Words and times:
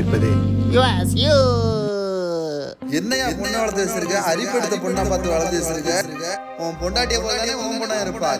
கொண்டிருப்பது. 0.00 0.30
என்னையா 2.98 3.24
பொண்ணை 3.38 3.56
வளர்த்து 3.56 3.82
வச்சிருக்க? 3.84 4.18
அரிப்படுத்த 4.28 4.76
பொண்ணா 4.84 5.02
பார்த்து 5.08 5.32
வளர்த்து 5.32 5.58
வச்சிருக்க? 5.58 6.28
உன் 6.58 6.78
பொண்டாட்டிய 6.80 7.18
போதானே 7.24 7.54
உன் 7.62 7.76
பொண்ணா 7.80 7.96
இருப்பா 8.04 8.30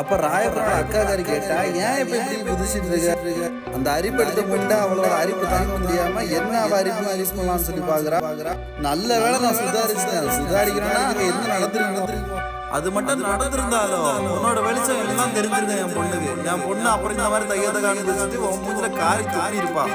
அப்ப 0.00 0.16
ராயப்பரோட 0.24 0.72
அக்கா 0.80 1.00
காரி 1.02 1.22
கேட்டா 1.22 1.56
ஏன் 1.82 2.00
இப்ப 2.02 2.16
இப்படி 2.18 2.66
இருக்க? 2.72 3.46
அந்த 3.74 3.88
அரிப்படுத்த 3.92 4.42
பொண்ணு 4.50 4.76
அவளோட 4.80 5.12
அரிப்பு 5.20 5.46
தாங்க 5.46 5.72
முடியாம 5.78 6.24
என்ன 6.38 6.52
அவ 6.60 6.76
அரிப்பு 6.76 7.16
யூஸ் 7.20 7.34
பண்ணலாம்னு 7.38 7.66
சொல்லி 7.68 7.84
பாக்குறா? 7.88 8.18
பாக்குறா 8.22 8.52
நல்ல 8.80 9.08
வேளை 9.18 9.38
நான் 9.40 9.58
சுதாரிச்சேன் 9.60 10.28
சுதாரிக்கிறேன்னா 10.38 11.02
அங்க 11.04 11.24
என்ன 11.30 11.46
நடந்துருக்கு? 11.54 12.36
அது 12.72 12.88
மட்டும் 12.90 13.24
நடந்திருந்தாலும் 13.26 14.04
உன்னோட 14.34 14.58
வெளிச்சம் 14.66 15.00
எல்லாம் 15.04 15.32
தெரிஞ்சிருங்க 15.38 15.76
என் 15.84 15.96
பொண்ணுக்கு. 15.96 16.32
என் 16.50 16.64
பொண்ணு 16.66 16.88
அப்புறம் 16.90 17.16
இந்த 17.16 17.30
மாதிரி 17.32 17.48
தையத 17.52 17.80
காணிச்சு 17.80 18.44
உன் 18.44 18.62
மூஞ்சில 18.64 18.90
காரி 19.00 19.24
காரி 19.30 19.56
இருப்பா 19.56 19.86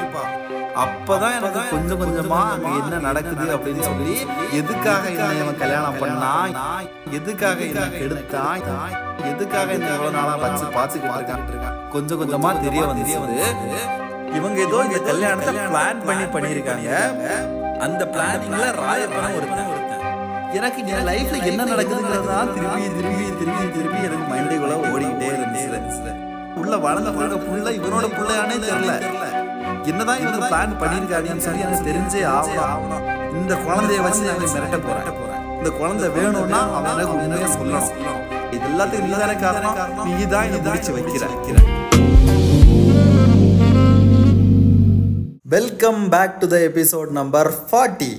அப்பதான் 0.84 1.36
எனக்கு 1.38 1.62
கொஞ்சம் 1.74 2.00
கொஞ்சமா 2.02 2.40
அங்க 2.54 2.70
என்ன 2.80 2.98
நடக்குது 3.08 3.46
அப்படின்னு 3.56 3.84
சொல்லி 3.88 4.16
எதுக்காக 4.60 5.04
என்ன 5.12 5.28
இவன் 5.42 5.60
கல்யாணம் 5.62 6.00
பண்ணா? 6.02 6.32
எதுக்காக 7.18 7.60
என்ன 7.70 7.86
கெடுத்தான் 8.00 8.66
எதுக்காக 9.32 9.70
என்ன 9.78 9.90
இவ்வளவு 9.94 10.16
நாளா 10.18 10.34
வச்சு 10.44 10.66
பார்த்துக்கிட்டு 10.78 11.54
இருக்கான்? 11.54 11.78
கொஞ்சம் 11.96 12.20
கொஞ்சமா 12.22 12.52
தெரிய 12.66 12.84
வந்துச்சு 12.90 13.18
இவங்க 14.38 14.60
ஏதோ 14.68 14.78
இந்த 14.88 15.00
கல்யாணத்தை 15.10 15.54
பிளான் 15.72 16.02
பண்ணி 16.08 16.26
பண்ணியிருக்காங்க. 16.36 16.90
அந்த 17.86 18.02
பிளானிங்ல 18.14 18.66
ராயப்பனம் 18.82 19.38
ஒருத்தன். 19.38 19.72
எனக்கு 20.58 20.82
என் 20.96 21.08
லைஃப்ல 21.10 21.38
என்ன 21.52 21.62
நடக்குதுங்கிறதா 21.72 22.38
திருப்பி 22.56 22.84
திருப்பி 22.98 23.26
திருப்பி 23.40 23.66
திருப்பி 23.78 24.00
எனக்கு 24.08 24.28
மைண்டுக்குள்ள 24.34 24.76
ஓடிக்கிட்டே 24.92 25.30
இருந்துச்சு. 25.38 26.14
உள்ள 26.62 26.76
வளர்ந்த 26.86 27.10
புள்ள 27.48 27.70
இவனோட 27.80 28.06
பிள்ளையானே 28.18 28.58
தெரியல. 28.66 28.94
என்னதான் 29.92 30.22
இவங்க 30.24 30.48
பிளான் 30.52 30.74
பண்ணியிருக்காங்கன்னு 30.82 31.44
சொல்லி 31.46 31.60
எனக்கு 31.66 31.88
தெரிஞ்சே 31.90 32.22
ஆகணும். 32.36 33.04
இந்த 33.40 33.54
குழந்தைய 33.66 34.02
வச்சு 34.06 34.22
நான் 34.28 34.42
மிரட்ட 34.54 34.78
போறேன். 34.86 35.10
இந்த 35.58 35.70
குழந்தை 35.80 36.08
வேணும்னா 36.10 36.60
அவன் 36.78 36.92
எனக்கு 36.94 37.18
உண்மையை 37.18 37.50
சொல்லணும். 37.58 37.92
இது 38.56 38.66
எல்லாத்தையும் 38.72 39.08
நீ 39.10 39.36
காரணம்? 39.46 39.76
நீ 40.18 40.26
தான் 40.34 40.48
இதை 40.48 40.60
முடிச்சு 40.68 40.94
வைக்கிற. 40.98 41.28
Welcome 45.56 46.10
back 46.10 46.40
to 46.40 46.48
the 46.48 46.58
episode 46.70 47.12
number 47.20 47.52
forty 47.68 48.14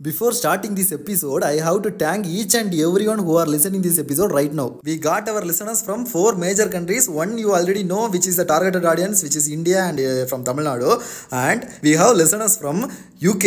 Before 0.00 0.30
starting 0.30 0.76
this 0.76 0.92
episode, 0.92 1.42
I 1.42 1.54
have 1.66 1.82
to 1.84 1.90
thank 1.90 2.24
each 2.24 2.54
and 2.54 2.72
everyone 2.72 3.18
who 3.18 3.36
are 3.36 3.46
listening 3.46 3.80
this 3.82 3.98
episode 3.98 4.30
right 4.30 4.52
now. 4.58 4.78
We 4.84 4.96
got 4.96 5.28
our 5.28 5.40
listeners 5.48 5.80
from 5.86 6.06
four 6.06 6.36
major 6.36 6.68
countries. 6.74 7.08
One 7.10 7.36
you 7.36 7.50
already 7.52 7.82
know, 7.82 8.08
which 8.08 8.28
is 8.28 8.36
the 8.36 8.44
targeted 8.44 8.84
audience, 8.84 9.24
which 9.24 9.34
is 9.34 9.50
India 9.50 9.80
and 9.88 9.98
uh, 9.98 10.26
from 10.30 10.44
Tamil 10.44 10.66
Nadu. 10.66 10.92
And 11.32 11.66
we 11.82 11.94
have 12.02 12.14
listeners 12.14 12.56
from 12.56 12.84
UK, 13.30 13.44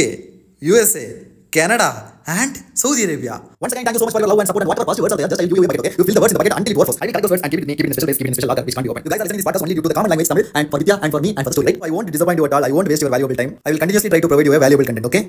USA, 0.59 1.05
Canada, 1.49 2.19
and 2.27 2.53
Saudi 2.73 3.05
Arabia. 3.05 3.41
Once 3.61 3.71
again, 3.71 3.85
thank 3.85 3.95
you 3.95 4.03
so 4.03 4.07
much 4.07 4.15
for 4.17 4.19
your 4.19 4.27
love 4.27 4.39
and 4.39 4.47
support 4.51 4.63
and 4.63 4.71
whatever 4.73 4.87
positive 4.91 5.03
words 5.05 5.13
are 5.13 5.21
there. 5.23 5.29
Just 5.29 5.41
I 5.41 5.45
give 5.45 5.55
you 5.55 5.63
a 5.63 5.67
bucket, 5.71 5.85
okay? 5.85 5.95
You 5.97 6.03
fill 6.03 6.15
the 6.15 6.23
words 6.25 6.33
in 6.33 6.37
the 6.37 6.43
bucket 6.43 6.57
until 6.59 6.73
it 6.73 6.77
overflows. 6.79 6.99
I 7.01 7.05
will 7.05 7.13
collect 7.13 7.27
those 7.27 7.35
words 7.35 7.43
and 7.43 7.51
keep 7.53 7.61
it, 7.61 7.67
keep 7.77 7.79
it 7.79 7.91
in 7.91 7.93
special 7.93 8.07
place, 8.11 8.17
keep 8.17 8.27
it 8.27 8.31
in 8.31 8.35
special 8.35 8.51
locker, 8.51 8.65
which 8.67 8.75
can't 8.75 8.83
be 8.83 8.91
opened. 8.91 9.05
You 9.07 9.11
guys 9.11 9.21
are 9.21 9.23
listening 9.23 9.39
to 9.39 9.43
this 9.43 9.51
podcast 9.51 9.63
only 9.63 9.75
due 9.79 9.85
to 9.87 9.91
the 9.93 9.95
common 9.99 10.11
language 10.11 10.27
Tamil 10.27 10.51
and 10.53 10.67
for 10.69 10.79
Vidya 10.83 10.99
and 11.01 11.11
for 11.15 11.21
me 11.23 11.31
and 11.31 11.47
for 11.47 11.51
the 11.51 11.55
story. 11.55 11.71
Right? 11.71 11.79
I 11.87 11.95
won't 11.95 12.11
disappoint 12.11 12.43
you 12.43 12.45
at 12.49 12.51
all. 12.59 12.65
I 12.67 12.75
won't 12.75 12.91
waste 12.91 13.07
your 13.07 13.13
valuable 13.15 13.39
time. 13.39 13.55
I 13.65 13.71
will 13.71 13.81
continuously 13.85 14.11
try 14.11 14.19
to 14.19 14.27
provide 14.27 14.51
you 14.51 14.59
a 14.59 14.59
valuable 14.59 14.83
content, 14.91 15.07
okay? 15.11 15.23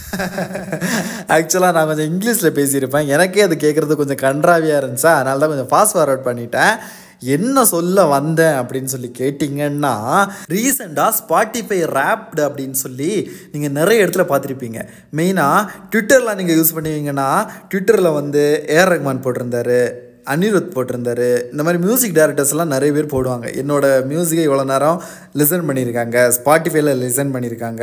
ஆக்சுவலாக 1.34 1.72
நான் 1.72 1.86
கொஞ்சம் 1.86 2.10
இங்கிலீஷில் 2.12 2.56
பேசியிருப்பேன். 2.58 3.06
எனக்கே 3.06 3.40
அது 3.40 3.54
கேட்குறது 3.54 3.94
கொஞ்சம் 3.94 4.22
கன்றாவியாக 4.22 4.82
இருந்துச்சா? 4.82 5.12
அதனால 5.14 5.46
தான் 5.46 5.52
கொஞ்சம் 5.52 5.72
ஃபாஸ்ட் 5.72 5.96
ஃபார்வர்ட் 5.96 6.28
பண்ணிட்டேன். 6.28 6.76
என்ன 7.20 7.64
சொல்ல 7.64 8.04
வந்தேன் 8.04 8.52
அப்படின்னு 8.52 8.84
சொல்லி 8.84 9.12
கேட்டிங்கன்னா 9.18 10.26
ரீசெண்டாக 10.50 11.12
ஸ்பாட்டிஃபை 11.18 11.78
ரேப்டு 11.98 12.42
அப்படின்னு 12.48 12.70
சொல்லி 12.70 13.30
நீங்கள் 13.52 13.70
நிறைய 13.70 14.06
இடத்துல 14.06 14.24
பார்த்துருப்பீங்க. 14.32 14.80
மெயினாக 15.16 15.68
ட்விட்டரில் 15.92 16.34
நீங்கள் 16.34 16.56
யூஸ் 16.56 16.74
பண்ணுவீங்கன்னா 16.74 17.48
ட்விட்டரில் 17.70 18.12
வந்து 18.12 18.64
ஏஆர் 18.68 18.92
ரஹ்மான் 18.94 19.24
போட்டிருந்தாரு. 19.24 19.82
அனிருத் 20.26 20.74
போட்டிருந்தாரு. 20.74 21.28
இந்த 21.50 21.62
மாதிரி 21.62 21.82
மியூசிக் 21.84 22.16
டேரக்டர்ஸ்லாம் 22.16 22.72
நிறைய 22.74 22.90
பேர் 22.96 23.12
போடுவாங்க. 23.14 23.46
என்னோடய 23.62 24.04
மியூசிக்கை 24.12 24.44
இவ்வளோ 24.48 24.64
நேரம் 24.64 25.02
லிசன் 25.40 25.66
பண்ணியிருக்காங்க. 25.68 26.16
ஸ்பாட்டிஃபைல 26.38 26.94
லிசன் 27.04 27.34
பண்ணியிருக்காங்க. 27.34 27.82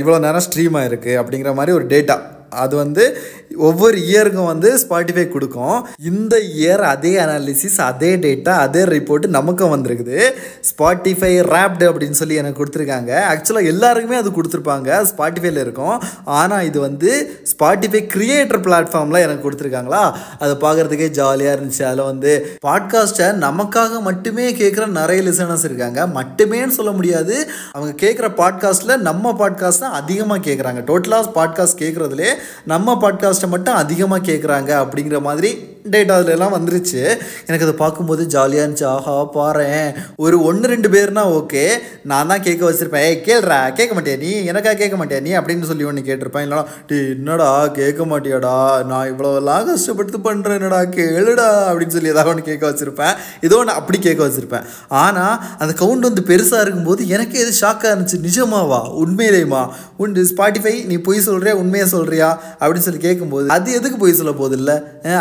இவ்வளோ 0.00 0.18
நேரம் 0.26 0.46
ஸ்ட்ரீமாக 0.48 0.88
இருக்குது 0.90 1.20
அப்படிங்கிற 1.22 1.54
மாதிரி 1.60 1.76
ஒரு 1.78 1.86
டேட்டா 1.94 2.18
அது 2.50 2.76
வந்து 2.76 3.18
ஒவ்வொரு 3.56 3.98
இயருக்கும் 3.98 4.46
வந்து 4.46 4.78
ஸ்பாட்டிஃபை 4.88 5.28
கொடுக்கும். 5.28 5.86
இந்த 5.98 6.36
இயர் 6.58 6.80
அதே 6.80 7.16
அனாலிசிஸ் 7.16 7.80
அதே 7.80 8.16
டேட்டா 8.16 8.48
அதே 8.48 8.82
ரிப்போர்ட் 8.82 9.26
நமக்கும் 9.26 9.72
வந்திருக்குது. 9.74 10.32
ஸ்பாட்டிஃபை 10.70 11.40
ரேப்டு 11.40 11.84
அப்படின்னு 11.90 12.10
சொல்லி 12.10 12.34
எனக்கு 12.34 12.64
கொடுத்துருக்காங்க. 12.64 13.12
ஆக்சுவலாக 13.32 13.64
எல்லாருக்குமே 13.64 14.16
அது 14.16 14.30
கொடுத்துருப்பாங்க. 14.30 15.06
ஸ்பாட்டிஃபைல 15.16 15.56
இருக்கும். 15.56 16.02
ஆனால் 16.24 16.64
இது 16.64 16.80
வந்து 16.80 17.40
ஸ்பாட்டிஃபை 17.52 18.06
கிரியேட்டர் 18.14 18.62
பிளாட்ஃபார்மில் 18.62 19.20
எனக்கு 19.20 19.50
கொடுத்துருக்காங்களா? 19.50 20.14
அதை 20.38 20.56
பார்க்குறதுக்கே 20.60 21.08
ஜாலியாக 21.08 21.60
இருந்துச்சு. 21.60 21.82
அதில் 21.82 22.04
வந்து 22.04 22.56
பாட்காஸ்ட்டை 22.66 23.32
நமக்காக 23.38 24.00
மட்டுமே 24.00 24.52
கேட்குற 24.52 24.86
நிறைய 24.86 25.22
லிசனர்ஸ் 25.22 25.64
இருக்காங்க. 25.64 26.06
மட்டுமேன்னு 26.06 26.68
சொல்ல 26.68 26.90
முடியாது. 26.90 27.50
அவங்க 27.72 28.06
கேட்குற 28.06 28.28
பாட்காஸ்ட்டில் 28.36 28.96
நம்ம 28.96 29.32
பாட்காஸ்ட் 29.38 29.78
தான் 29.78 29.92
அதிகமாக 29.92 30.50
கேட்குறாங்க 30.50 30.80
டோட்டலாக 30.86 31.30
பாட்காஸ்ட் 31.34 31.80
கேட்குறதுலே 31.80 32.37
நம்ம 32.64 32.96
பாட்காஸ்ட்டை 33.00 33.48
மட்டும் 33.48 33.74
அதிகமாக 33.74 34.32
கேட்குறாங்க 34.32 34.70
அப்படிங்கிற 34.82 35.20
மாதிரி 35.20 35.76
டேட் 35.92 36.10
அதுலலாம் 36.10 36.54
வந்துருச்சு. 36.56 37.00
எனக்கு 37.46 37.66
அதை 37.66 37.72
பார்க்கும்போது 37.72 38.26
ஜாலியாக 38.26 38.68
இருந்துச்சு. 38.68 38.84
ஆஹா 38.84 39.14
பாறேன். 39.36 39.94
ஒரு 40.16 40.42
ஒன்று 40.42 40.68
ரெண்டு 40.68 40.88
பேர்னா 40.88 41.24
ஓகே 41.38 41.64
நான் 42.02 42.26
தான் 42.26 42.42
கேட்க 42.42 42.70
வச்சுருப்பேன். 42.70 43.06
ஏ 43.08 43.22
கேள்றா 43.28 43.58
கேட்க 43.72 44.00
மாட்டியா 44.00 44.18
நீ? 44.18 44.32
எனக்கா 44.50 44.74
கேட்க 44.74 44.96
மாட்டியா 45.00 45.20
நீ? 45.26 45.32
அப்படின்னு 45.36 45.68
சொல்லி 45.70 45.84
ஒன்று 45.84 46.06
கேட்டிருப்பேன். 46.08 46.44
இல்லைனா 46.46 46.64
டே 46.86 46.98
என்னடா 47.10 47.66
கேட்க 47.66 48.04
மாட்டியாடா? 48.04 48.84
நான் 48.84 49.10
இவ்வளோலாம் 49.12 49.66
கஷ்டப்பட்டு 49.70 50.20
பண்ணுறேன் 50.28 50.58
என்னடா 50.60 50.82
கேளுடா? 50.98 51.48
அப்படின்னு 51.70 51.96
சொல்லி 51.96 52.12
ஏதாவது 52.14 52.32
ஒன்று 52.32 52.48
கேட்க 52.50 52.70
வச்சுருப்பேன். 52.70 53.14
ஏதோ 53.40 53.56
ஒன்று 53.56 53.72
அப்படி 53.72 53.98
கேட்க 53.98 54.26
வச்சுருப்பேன். 54.26 54.66
ஆனால் 54.88 55.36
அந்த 55.58 55.74
கவுண்ட் 55.84 56.08
வந்து 56.08 56.24
பெருசாக 56.30 56.64
இருக்கும்போது 56.64 57.08
எனக்கே 57.08 57.40
இது 57.40 57.54
ஷாக்காக 57.60 57.92
இருந்துச்சு. 57.92 58.20
நிஜமாவா? 58.28 58.80
உண்மையிலேயுமா? 59.04 59.62
உண்டு 59.96 60.22
ஸ்பாட்டிஃபை 60.32 60.74
நீ 60.84 60.96
பொய் 60.96 61.26
சொல்கிறியா 61.26 61.54
உண்மையை 61.62 61.88
சொல்கிறியா 61.92 62.28
அப்படின்னு 62.60 62.86
சொல்லி 62.86 63.00
கேட்கும்போது 63.00 63.48
அது 63.48 63.72
எதுக்கு 63.72 63.98
பொய் 63.98 64.18
சொல்ல 64.20 64.32
போதில்லை 64.32 64.76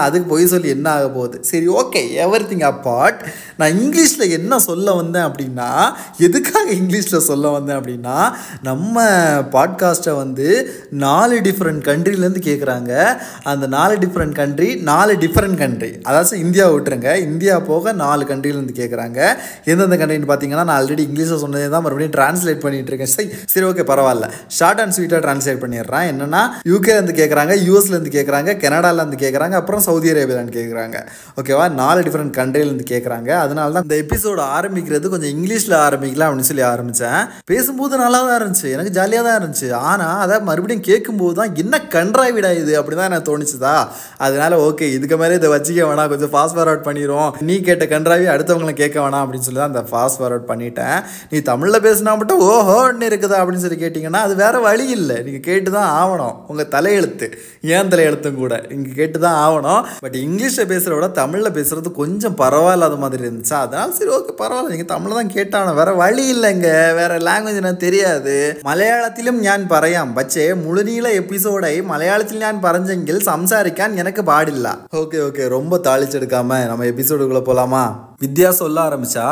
அதுக்கு 0.06 0.28
பொய் 0.34 0.47
சொல்லி 0.48 0.70
என்ன 0.70 0.92
ஆக 0.92 1.10
போகுது? 1.10 1.38
சரி 1.42 1.68
ஓகே 1.68 2.02
எவ்ரி 2.26 2.46
திங் 2.52 2.66
அப்பார்ட் 2.70 3.20
நான் 3.58 3.72
இங்கிலீஷில் 3.72 4.30
என்ன 4.30 4.60
சொல்ல 4.60 4.92
வந்தேன் 4.92 5.24
அப்படின்னா 5.24 5.70
எதுக்காக 6.18 6.72
இங்கிலீஷில் 6.72 7.26
சொல்ல 7.30 7.48
வந்தேன் 7.48 7.78
அப்படின்னா 7.78 8.18
நம்ம 8.62 9.06
பாட்காஸ்ட்டை 9.56 10.16
வந்து 10.16 10.48
நாலு 10.90 11.36
டிஃப்ரெண்ட் 11.40 11.84
கண்ட்ரிலேருந்து 11.90 12.42
கேட்குறாங்க 12.50 12.92
அந்த 13.44 13.68
நாலு 13.68 13.98
டிஃப்ரெண்ட் 13.98 14.36
கண்ட்ரி 14.36 14.76
நாலு 14.76 15.14
டிஃப்ரெண்ட் 15.14 15.58
கண்ட்ரி 15.58 15.92
அதாவது 16.04 16.40
இந்தியா 16.40 16.72
விட்டுருங்க. 16.72 17.16
இந்தியா 17.16 17.60
போக 17.60 17.92
நாலு 17.92 18.26
கண்ட்ரிலேருந்து 18.26 18.76
கேட்குறாங்க 18.82 19.20
எந்தெந்த 19.64 19.98
கண்ட்ரின்னு 19.98 20.30
பார்த்தீங்கன்னா 20.32 20.64
நான் 20.64 20.76
ஆல்ரெடி 20.82 21.04
இங்கிலீஷில் 21.08 21.42
சொன்னதே 21.44 21.70
தான் 21.70 21.84
மறுபடியும் 21.86 22.16
ட்ரான்ஸ்லேட் 22.18 22.60
பண்ணிட்டு 22.60 22.92
இருக்கேன். 22.94 23.14
சரி 23.16 23.30
சரி 23.46 23.66
ஓகே 23.66 23.86
பரவாயில்ல. 23.92 24.30
ஷார்ட் 24.48 24.80
அண்ட் 24.80 24.94
ஸ்வீட்டாக 24.98 25.22
ட்ரான்ஸ்லேட் 25.26 25.62
பண்ணிடுறேன். 25.64 26.06
என்னன்னா 26.12 26.42
யூகேலேருந்து 26.74 27.16
கேட்குறாங்க 27.22 27.54
யூஎஸ்லேருந்து 27.68 28.14
கேட்குறாங்க 28.18 28.54
கனடாலேருந்து 28.64 29.20
கேட்குறாங்க 29.24 29.56
அப்புறம் 29.62 29.82
சவுதி 29.82 30.12
அரேபியா 30.12 30.37
அரேபியாலேருந்து 30.38 30.58
கேட்குறாங்க 30.60 30.98
ஓகேவா 31.40 31.66
நாலு 31.82 32.00
டிஃப்ரெண்ட் 32.06 32.34
கண்ட்ரிலேருந்து 32.40 32.86
கேட்குறாங்க 32.92 33.30
அதனால 33.44 33.74
தான் 33.76 33.86
இந்த 33.88 33.98
எபிசோடு 34.04 34.42
ஆரம்பிக்கிறது 34.58 35.12
கொஞ்சம் 35.14 35.34
இங்கிலீஷில் 35.36 35.78
ஆரம்பிக்கலாம் 35.86 36.30
அப்படின்னு 36.30 36.50
சொல்லி 36.52 36.66
ஆரம்பித்தேன் 36.72 37.22
பேசும்போது 37.52 38.02
நல்லா 38.04 38.20
தான் 38.28 38.38
இருந்துச்சு. 38.40 38.68
எனக்கு 38.76 38.94
ஜாலியாக 38.98 39.26
தான் 39.28 39.38
இருந்துச்சு. 39.40 39.70
ஆனால் 39.92 40.20
அதை 40.24 40.38
மறுபடியும் 40.50 40.86
கேட்கும்போது 40.90 41.36
தான் 41.40 41.54
என்ன 41.64 41.82
கன்றாவிடா 41.96 42.52
இது 42.62 42.72
அப்படி 42.80 42.98
தான் 43.00 43.10
எனக்கு 43.12 43.30
தோணுச்சுதா? 43.32 43.76
அதனால 44.26 44.60
ஓகே 44.68 44.88
இதுக்கு 44.98 45.18
மேலே 45.24 45.38
இதை 45.40 45.50
வச்சுக்க 45.56 45.82
வேணாம். 45.90 46.10
கொஞ்சம் 46.14 46.34
ஃபாஸ்ட் 46.34 46.58
ஃபார்வர்ட் 46.58 46.86
பண்ணிடுவோம். 46.88 47.32
நீ 47.50 47.56
கேட்ட 47.70 47.86
கன்றாவி 47.96 48.28
அடுத்தவங்களை 48.36 48.76
கேட்க 48.82 48.98
வேணாம் 49.06 49.24
அப்படின்னு 49.24 49.48
சொல்லி 49.48 49.62
தான் 49.64 49.72
அந்த 49.74 49.84
ஃபாஸ்ட் 49.92 50.20
ஃபார்வர்ட் 50.22 50.48
பண்ணிட்டேன். 50.52 50.98
நீ 51.32 51.40
தமிழில் 51.52 51.84
பேசினா 51.88 52.14
மட்டும் 52.22 52.44
ஓஹோன்னு 52.52 53.10
இருக்குதா 53.12 53.40
அப்படின்னு 53.42 53.66
சொல்லி 53.66 53.80
கேட்டிங்கன்னா 53.84 54.24
அது 54.28 54.36
வேற 54.44 54.56
வழி 54.68 54.88
இல்லை. 55.00 55.18
நீங்கள் 55.28 55.46
கேட்டு 55.50 55.70
தான் 55.78 55.92
ஆகணும் 56.02 56.36
உங்கள் 56.52 56.72
தலையெழுத்து 56.76 57.30
ஏன் 57.76 57.92
தலையெழுத்தும் 57.94 58.42
கூட. 58.44 58.54
நீங்கள் 58.72 58.98
கேட்டு 59.00 59.18
தான் 59.26 59.38
ஆகணும் 59.46 59.84
பட் 60.04 60.18
இங்கிலீஷில் 60.27 60.69
பேசுகிறத 60.71 60.95
விட 60.95 61.09
தமிழில் 61.15 61.55
பேசுகிறது 61.55 61.91
கொஞ்சம் 61.93 62.35
பரவாயில்லாத 62.35 62.97
மாதிரி 62.97 63.23
இருந்துச்சு 63.23 63.55
அதனால 63.59 63.93
சரி 63.93 64.11
ஓகே 64.11 64.33
பரவாயில்ல 64.41 64.73
நீங்கள் 64.73 64.89
தமிழில் 64.89 65.19
தான் 65.19 65.31
கேட்டாகணும் 65.35 65.79
வேற 65.79 65.91
வழி 65.95 66.25
இல்லைங்க 66.33 66.71
வேற 66.93 67.19
லாங்குவேஜ் 67.21 67.61
எனக்கு 67.61 67.85
தெரியாது 67.85 68.35
മലയാളത്തിലും 68.63 69.37
ഞാൻ 69.41 69.69
പറയാം 69.69 70.09
പക്ഷേ 70.15 70.47
മുഴുനീള 70.63 71.09
എപ്പിസോഡായി 71.15 71.81
മലയാളത്തിൽ 71.87 72.39
ഞാൻ 72.39 72.57
പറഞ്ഞെങ്കിൽ 72.63 73.19
സംസാരിക്കാൻ 73.25 73.99
എനിക്ക് 73.99 74.25
പാടില്ല 74.25 74.67
ஓகே 74.95 75.21
ஓகே 75.21 75.47
ரொம்ப 75.49 75.81
தாளிச்செடுக்காம 75.87 76.59
நம்ம 76.67 76.85
எபிசோடுக்குள்ளே 76.85 77.45
போகலாமா 77.45 77.85
வித்யா 78.22 78.50
சொல்ல 78.60 78.78
ஆரம்பிச்சா 78.88 79.24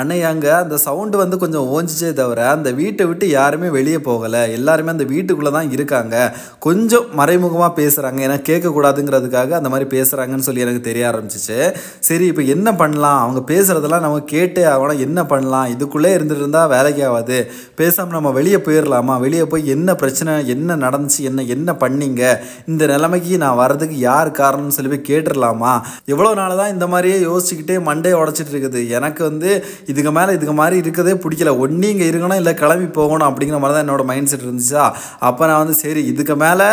அன்னை 0.00 0.16
அங்கே 0.28 0.48
அந்த 0.50 0.76
சவுண்டு 0.84 1.16
வந்து 1.20 1.36
கொஞ்சம் 1.42 1.66
ஓஞ்சிச்சே 1.74 2.08
தவிர 2.20 2.40
அந்த 2.52 2.70
வீட்டை 2.70 3.04
விட்டு 3.06 3.26
யாருமே 3.28 3.68
வெளியே 3.76 3.98
போகலை. 4.06 4.40
எல்லாருமே 4.56 4.90
அந்த 4.90 5.04
வீட்டுக்குள்ளே 5.04 5.50
தான் 5.50 5.70
இருக்காங்க. 5.70 6.14
கொஞ்சம் 6.58 7.06
மறைமுகமாக 7.18 7.72
பேசுகிறாங்க 7.80 8.20
ஏன்னா 8.26 8.38
கேட்கக்கூடாதுங்கிறதுக்காக 8.48 9.54
அந்த 9.58 9.68
மாதிரி 9.68 9.86
பேசுகிறாங்கன்னு 9.94 10.46
சொல்லி 10.48 10.64
எனக்கு 10.64 10.82
தெரிய 10.88 11.04
ஆரம்பிச்சிச்சு. 11.10 11.58
சரி 12.08 12.26
இப்போ 12.26 12.44
என்ன 12.54 12.72
பண்ணலாம்? 12.72 13.20
அவங்க 13.24 13.42
பேசுகிறதெல்லாம் 13.52 14.04
நம்ம 14.06 14.18
கேட்டே 14.34 14.64
ஆகணும். 14.72 15.02
என்ன 15.06 15.24
பண்ணலாம்? 15.24 15.68
இதுக்குள்ளே 15.74 16.10
இருந்துட்டு 16.16 16.44
இருந்தால் 16.44 16.72
வேலைக்கு 16.74 17.04
ஆகாது. 17.10 17.38
பேசாமல் 17.76 18.18
நம்ம 18.18 18.32
வெளியே 18.38 18.60
போயிடலாமா 18.66 19.16
வெளியே 19.26 19.46
போய் 19.54 19.72
என்ன 19.76 19.96
பிரச்சனை? 20.02 20.34
என்ன 20.56 20.78
நடந்துச்சு? 20.86 21.22
என்ன 21.30 21.46
என்ன 21.56 21.76
பண்ணீங்க? 21.84 22.24
இந்த 22.66 22.82
நிலைமைக்கு 22.94 23.40
நான் 23.44 23.60
வர்றதுக்கு 23.62 23.98
யார் 24.08 24.32
காரணம்னு 24.42 24.76
சொல்லி 24.78 24.92
போய் 24.96 25.08
கேட்டுடலாமா 25.12 25.72
எவ்வளோ 26.14 26.34
நாள் 26.34 26.60
தான் 26.62 26.74
இந்த 26.76 26.86
மாதிரியே 26.86 27.18
யோசிச்சுக்கிட்டே 27.28 27.78
மண்டையை 27.90 28.18
உழைச்சிட்டு 28.32 28.54
இருக்குது. 28.54 28.80
எனக்கு 28.98 29.22
வந்து 29.30 29.50
இதுக்கு 29.86 30.12
மேலே 30.18 30.32
இதுக்கு 30.38 30.54
மாதிரி 30.62 30.76
இருக்கதே 30.82 31.14
பிடிக்கல. 31.24 31.52
ஒன்றி 31.64 31.88
இங்கே 31.94 32.10
இருக்கணும் 32.10 32.40
இல்லை 32.40 32.54
கிளம்பி 32.54 32.88
போகணும் 32.98 33.28
அப்படிங்கிற 33.28 33.58
மாதிரி 33.64 33.76
தான் 33.76 33.86
என்னோட 33.86 34.04
மைண்ட் 34.10 34.30
செட் 34.32 34.48
இருந்துச்சா? 34.48 34.84
அப்போ 35.28 35.46
நான் 35.46 35.62
வந்து 35.64 35.74
சரி 35.84 36.02
இதுக்கு 36.12 36.36
மேலே 36.46 36.68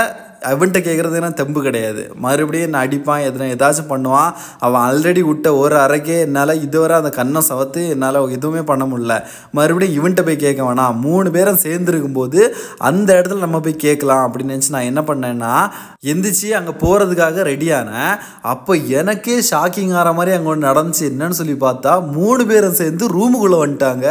அவன்கிட்ட 0.49 0.79
கேட்குறதுனா 0.87 1.29
தெம்பு 1.33 1.61
கிடையாது. 1.61 2.01
மறுபடியும் 2.25 2.73
நான் 2.73 2.85
அடிப்பான் 2.87 3.23
எதுனா 3.27 3.47
ஏதாச்சும் 3.55 3.89
பண்ணுவான் 3.91 4.31
அவன் 4.65 4.81
ஆல்ரெடி 4.87 5.23
விட்ட 5.29 5.47
ஒரு 5.55 5.75
அறைக்கே 5.85 6.17
என்னால் 6.25 6.53
இதுவரை 6.65 6.95
அந்த 6.97 7.11
கண்ணை 7.17 7.41
சவத்து 7.49 7.81
என்னால் 7.93 8.19
எதுவுமே 8.37 8.61
பண்ண 8.71 8.85
முடியல. 8.91 9.15
மறுபடியும் 9.59 9.97
இவன்கிட்ட 9.99 10.25
போய் 10.25 10.43
கேட்க 10.45 10.61
வேணாம். 10.69 10.99
மூணு 11.05 11.31
பேரும் 11.31 11.61
சேர்ந்துருக்கும் 11.65 12.17
போது 12.19 12.39
அந்த 12.89 13.09
இடத்துல 13.19 13.45
நம்ம 13.45 13.59
போய் 13.59 13.83
கேட்கலாம் 13.85 14.23
அப்படின்னு 14.25 14.55
நினச்சி 14.55 14.75
நான் 14.75 14.89
என்ன 14.91 15.03
பண்ணேன்னா 15.09 15.53
எந்திரிச்சு 16.11 16.49
அங்கே 16.59 16.75
போகிறதுக்காக 16.85 17.43
ரெடியானேன் 17.51 18.13
அப்போ 18.53 18.75
எனக்கே 18.99 19.37
ஷாக்கிங் 19.51 19.93
ஆகிற 19.99 20.13
மாதிரி 20.19 20.35
அங்கே 20.37 20.49
ஒன்று 20.53 20.69
நடந்துச்சு. 20.71 21.03
என்னன்னு 21.11 21.39
சொல்லி 21.41 21.57
பார்த்தா 21.65 21.93
மூணு 22.17 22.45
பேரும் 22.45 22.79
சேர்ந்து 22.81 23.07
ரூமுக்குள்ளே 23.17 23.59
வந்துட்டாங்க. 23.63 24.07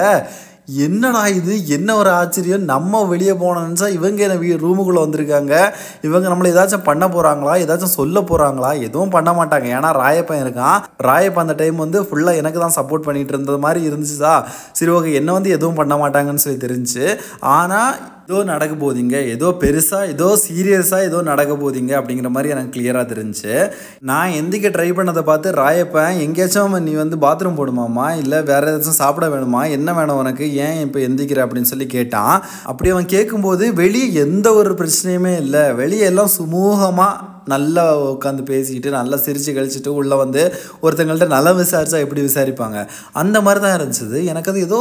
என்னடா 0.69 1.26
இது? 1.26 1.67
என்ன 1.67 1.97
ஒரு 1.97 2.11
ஆச்சரியம்? 2.11 2.65
நம்ம 2.65 3.05
வெளியே 3.05 3.32
போனோம்னு 3.32 3.88
இவங்க 3.88 4.23
என்ன 4.23 4.35
வீ 4.35 4.50
ரூமுக்குள்ளே 4.65 5.00
வந்திருக்காங்க? 5.05 5.55
இவங்க 6.03 6.29
நம்மளை 6.29 6.50
ஏதாச்சும் 6.53 6.85
பண்ண 6.85 7.09
போகிறாங்களா 7.09 7.55
ஏதாச்சும் 7.65 7.97
சொல்ல 7.99 8.20
போகிறாங்களா 8.20 8.81
எதுவும் 8.81 9.09
பண்ண 9.09 9.32
மாட்டாங்க. 9.32 9.67
ஏன்னா 9.79 9.91
ராயப்பன் 10.03 10.43
இருக்கான். 10.44 10.79
ராயப்பன் 11.03 11.47
அந்த 11.47 11.53
டைம் 11.53 11.76
வந்து 11.76 12.03
ஃபுல்லாக 12.03 12.37
எனக்கு 12.37 12.61
தான் 12.61 12.76
சப்போர்ட் 12.76 13.06
பண்ணிகிட்டு 13.06 13.29
இருந்தது 13.29 13.59
மாதிரி 13.59 13.91
இருந்துச்சுதா 13.91 14.35
சரி. 14.73 14.91
ஓகே 14.91 15.12
என்ன 15.12 15.32
வந்து 15.32 15.50
எதுவும் 15.50 15.75
பண்ண 15.75 15.97
மாட்டாங்கன்னு 15.97 16.44
சொல்லி 16.47 16.67
தெரிஞ்சு 16.67 17.19
ஆனால் 17.41 18.17
ஏதோ 18.28 18.44
நடக்க 18.44 18.75
போதீங்க 18.75 19.26
ஏதோ 19.26 19.54
பெருசாக 19.60 20.08
ஏதோ 20.08 20.38
சீரியஸாக 20.48 21.02
ஏதோ 21.02 21.22
நடக்க 21.22 21.52
போதீங்க 21.54 21.92
அப்படிங்கிற 22.00 22.28
மாதிரி 22.28 22.48
எனக்கு 22.48 22.80
கிளியராக 22.80 23.04
தெரிஞ்சு 23.06 23.70
நான் 24.00 24.30
எந்திக்க 24.30 24.69
ட்ரை 24.69 24.88
பண்ணதை 24.92 25.22
பார்த்து 25.22 25.50
ராயப்பேன் 25.50 26.19
எங்கேயாச்சும் 26.19 26.82
நீ 26.82 26.92
வந்து 26.92 27.16
பாத்ரூம் 27.16 27.58
போடுமாமா 27.60 28.16
இல்லை 28.16 28.42
வேற 28.42 28.76
ஏதாச்சும் 28.76 28.98
சாப்பிட 29.00 29.28
வேணுமா? 29.28 29.70
என்ன 29.70 29.94
வேணும் 29.94 30.16
உனக்கு? 30.16 30.54
ஏன் 30.54 30.80
இப்போ 30.80 30.98
எந்திக்கிற? 30.98 31.46
அப்படின்னு 31.46 31.70
சொல்லி 31.72 31.86
கேட்டான். 31.86 32.44
அப்படி 32.64 32.90
அவன் 32.90 33.06
கேட்கும்போது 33.06 33.75
வெளியே 33.75 34.12
எந்த 34.12 34.52
ஒரு 34.52 34.72
பிரச்சனையுமே 34.72 35.36
இல்லை. 35.36 35.72
வெளியே 35.72 36.04
எல்லாம் 36.04 36.31
சுமூகமாக 36.38 37.36
நல்லா 37.54 37.84
உட்காந்து 38.12 38.42
பேசிக்கிட்டு 38.52 38.90
நல்லா 38.98 39.16
சிரித்து 39.24 39.52
கழிச்சிட்டு 39.56 39.90
உள்ளே 40.00 40.16
வந்து 40.22 40.42
ஒருத்தங்கள்ட்ட 40.84 41.28
நல்லா 41.36 41.52
விசாரித்தா 41.60 41.98
எப்படி 42.04 42.22
விசாரிப்பாங்க? 42.28 42.78
அந்த 43.22 43.36
மாதிரி 43.46 43.62
தான் 43.64 43.76
இருந்துச்சு. 43.78 44.22
எனக்கு 44.32 44.50
அது 44.52 44.60
ஏதோ 44.68 44.80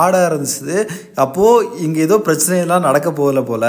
ஆடாக 0.00 0.28
இருந்துச்சு. 0.30 0.76
அப்போது 1.24 1.66
இங்கே 1.86 2.00
ஏதோ 2.06 2.18
பிரச்சனையெல்லாம் 2.28 2.86
நடக்க 2.88 3.08
போகல 3.20 3.42
போல். 3.50 3.66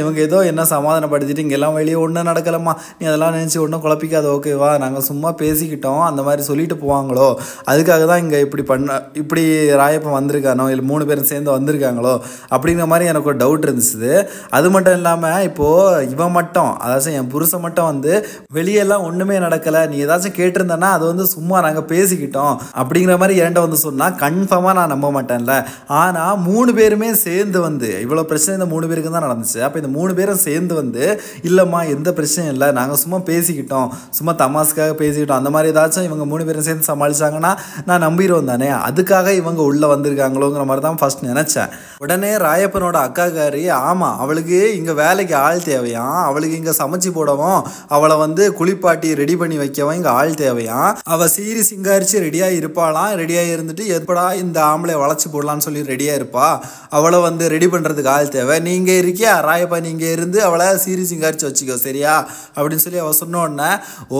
இவங்க 0.00 0.18
ஏதோ 0.28 0.38
என்ன 0.52 0.62
சமாதானப்படுத்திட்டு 0.74 1.44
இங்கெல்லாம் 1.46 1.76
வெளியே 1.80 1.98
ஒன்றும் 2.04 2.28
நடக்கலம்மா. 2.30 2.74
நீ 2.98 3.06
அதெல்லாம் 3.10 3.34
நினச்சி 3.38 3.58
ஒன்றும் 3.64 3.84
குழப்பிக்காத 3.86 4.28
ஓகேவா 4.36 4.70
நாங்கள் 4.84 5.06
சும்மா 5.10 5.32
பேசிக்கிட்டோம். 5.42 6.02
அந்த 6.10 6.20
மாதிரி 6.28 6.42
சொல்லிட்டு 6.50 6.78
போவாங்களோ? 6.84 7.28
அதுக்காக 7.72 8.02
தான் 8.12 8.22
இங்கே 8.24 8.40
இப்படி 8.46 8.64
பண்ண 8.72 8.98
இப்படி 9.22 9.44
ராயப்பன் 9.82 10.18
வந்திருக்கானோ? 10.18 10.66
இல்லை 10.72 10.84
மூணு 10.92 11.06
பேரும் 11.10 11.30
சேர்ந்து 11.32 11.50
வந்திருக்காங்களோ? 11.56 12.14
அப்படிங்கிற 12.54 12.86
மாதிரி 12.92 13.10
எனக்கு 13.12 13.30
ஒரு 13.32 13.38
டவுட் 13.44 13.66
இருந்துச்சு. 13.68 14.12
அது 14.58 14.66
மட்டும் 14.74 14.96
இல்லாமல் 14.98 15.44
இப்போது 15.48 16.08
இவன் 16.14 16.34
மட்டும் 16.38 16.70
அதாச்சும் 16.84 17.16
என் 17.18 17.30
புருஷன் 17.32 17.62
மட்டும் 17.64 17.77
வந்து 17.90 18.12
வெளியெல்லாம் 18.56 19.04
ஒன்றுமே 19.08 19.36
நடக்கலை. 19.46 19.82
நீ 19.90 19.96
ஏதாச்சும் 20.04 20.36
கேட்டிருந்தேன்னா 20.38 20.90
அது 20.96 21.04
வந்து 21.10 21.24
சும்மா 21.34 21.56
நாங்கள் 21.66 21.86
பேசிக்கிட்டோம். 21.92 22.54
அப்படிங்கிற 22.80 23.16
மாதிரி 23.22 23.36
என்கிட்ட 23.42 23.62
வந்து 23.66 23.80
சொன்னால் 23.86 24.16
கன்ஃபார்மாக 24.24 24.74
நான் 24.80 24.92
நம்ப 24.94 25.10
மாட்டேன்ல. 25.16 25.54
ஆனால் 26.00 26.38
மூணு 26.48 26.70
பேருமே 26.78 27.10
சேர்ந்து 27.26 27.60
வந்து 27.68 27.90
இவ்வளோ 28.04 28.24
பிரச்சனை 28.32 28.54
இந்த 28.58 28.68
மூணு 28.74 28.88
பேருக்கு 28.90 29.14
தான் 29.16 29.26
நடந்துச்சு. 29.28 29.60
அப்போ 29.66 29.78
இந்த 29.82 29.92
மூணு 29.98 30.12
பேரும் 30.20 30.42
சேர்ந்து 30.46 30.74
வந்து 30.80 31.04
இல்லைம்மா 31.50 31.82
எந்த 31.94 32.08
பிரச்சனையும் 32.18 32.52
இல்லை. 32.54 32.70
நாங்கள் 32.80 33.00
சும்மா 33.04 33.20
பேசிக்கிட்டோம். 33.30 33.88
சும்மா 34.18 34.34
தமாஸுக்காக 34.42 34.94
பேசிக்கிட்டோம். 35.02 35.40
அந்த 35.42 35.52
மாதிரி 35.56 35.72
ஏதாச்சும் 35.74 36.06
இவங்க 36.08 36.26
மூணு 36.32 36.46
பேரும் 36.48 36.66
சேர்ந்து 36.68 36.90
சமாளிச்சாங்கன்னா 36.92 37.52
நான் 37.90 38.04
நம்பிடுவோம் 38.06 38.50
தானே. 38.52 38.70
அதுக்காக 38.88 39.34
இவங்க 39.40 39.60
உள்ளே 39.70 39.86
வந்திருக்காங்களோங்கிற 39.94 40.64
மாதிரி 40.70 40.84
தான் 40.86 41.00
ஃபஸ்ட் 41.02 41.26
நினச்சேன். 41.30 41.72
உடனே 42.04 42.32
ராயப்பனோட 42.46 42.96
அக்காக்காரி 43.06 43.64
ஆமாம் 43.78 44.18
அவளுக்கு 44.22 44.58
இங்கே 44.78 44.94
வேலைக்கு 45.02 45.34
ஆள் 45.44 45.66
தேவையாம். 45.70 46.18
அவளுக்கு 46.28 46.58
இங்கே 46.60 46.74
சமைச்சு 46.80 47.10
போடவும் 47.18 47.60
அவளை 47.96 48.16
வந்து 48.24 48.42
குளிப்பாட்டி 48.58 49.08
ரெடி 49.20 49.34
பண்ணி 49.40 49.56
வைக்கவும் 49.62 49.96
இங்கே 49.98 50.12
ஆள் 50.18 50.38
தேவையாம் 50.42 50.90
அவள் 51.14 51.32
சீரி 51.36 51.62
சிங்காரிச்சு 51.70 52.16
ரெடியாக 52.26 52.58
இருப்பாளாம் 52.60 53.12
ரெடியாக 53.20 53.54
இருந்துட்டு 53.54 53.84
எப்படா 53.98 54.26
இந்த 54.42 54.58
ஆம்பளை 54.70 54.96
வளைச்சி 55.02 55.28
போடலான்னு 55.32 55.66
சொல்லி 55.66 55.82
ரெடியாக 55.92 56.18
இருப்பா? 56.20 56.46
அவளை 56.98 57.18
வந்து 57.26 57.44
ரெடி 57.54 57.68
பண்ணுறதுக்கு 57.72 58.12
ஆள் 58.14 58.32
தேவை. 58.36 58.56
நீங்கள் 58.68 58.98
இருக்கியா? 59.02 59.32
ராயப்பா 59.48 59.78
நீங்கள் 59.86 60.12
இருந்து 60.16 60.38
அவளை 60.48 60.68
சீரி 60.84 61.04
சிங்காரிச்சு 61.10 61.46
வச்சுக்கோ 61.48 61.76
சரியா? 61.86 62.14
அப்படின்னு 62.56 62.84
சொல்லி 62.84 63.00
அவள் 63.04 63.18
சொன்ன 63.20 63.40
உடனே 63.44 63.70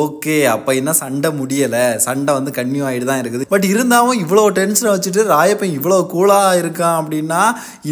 ஓகே 0.03 0.37
அப்போ 0.55 0.71
இன்னும் 0.81 1.01
சண்டை 1.03 1.31
முடியலை. 1.41 1.85
சண்டை 2.07 2.33
வந்து 2.39 2.53
கன்னியூ 2.59 2.85
ஆகிட்டு 2.89 3.11
தான் 3.11 3.23
இருக்குது. 3.23 3.47
பட் 3.55 3.67
இருந்தாலும் 3.73 4.21
இவ்வளோ 4.25 4.45
டென்ஷனை 4.61 4.91
வச்சுட்டு 4.95 5.25
ராயப்பன் 5.35 5.77
இவ்வளோ 5.79 5.99
கூலாக 6.15 6.59
இருக்கான் 6.63 6.99
அப்படின்னா 7.01 7.41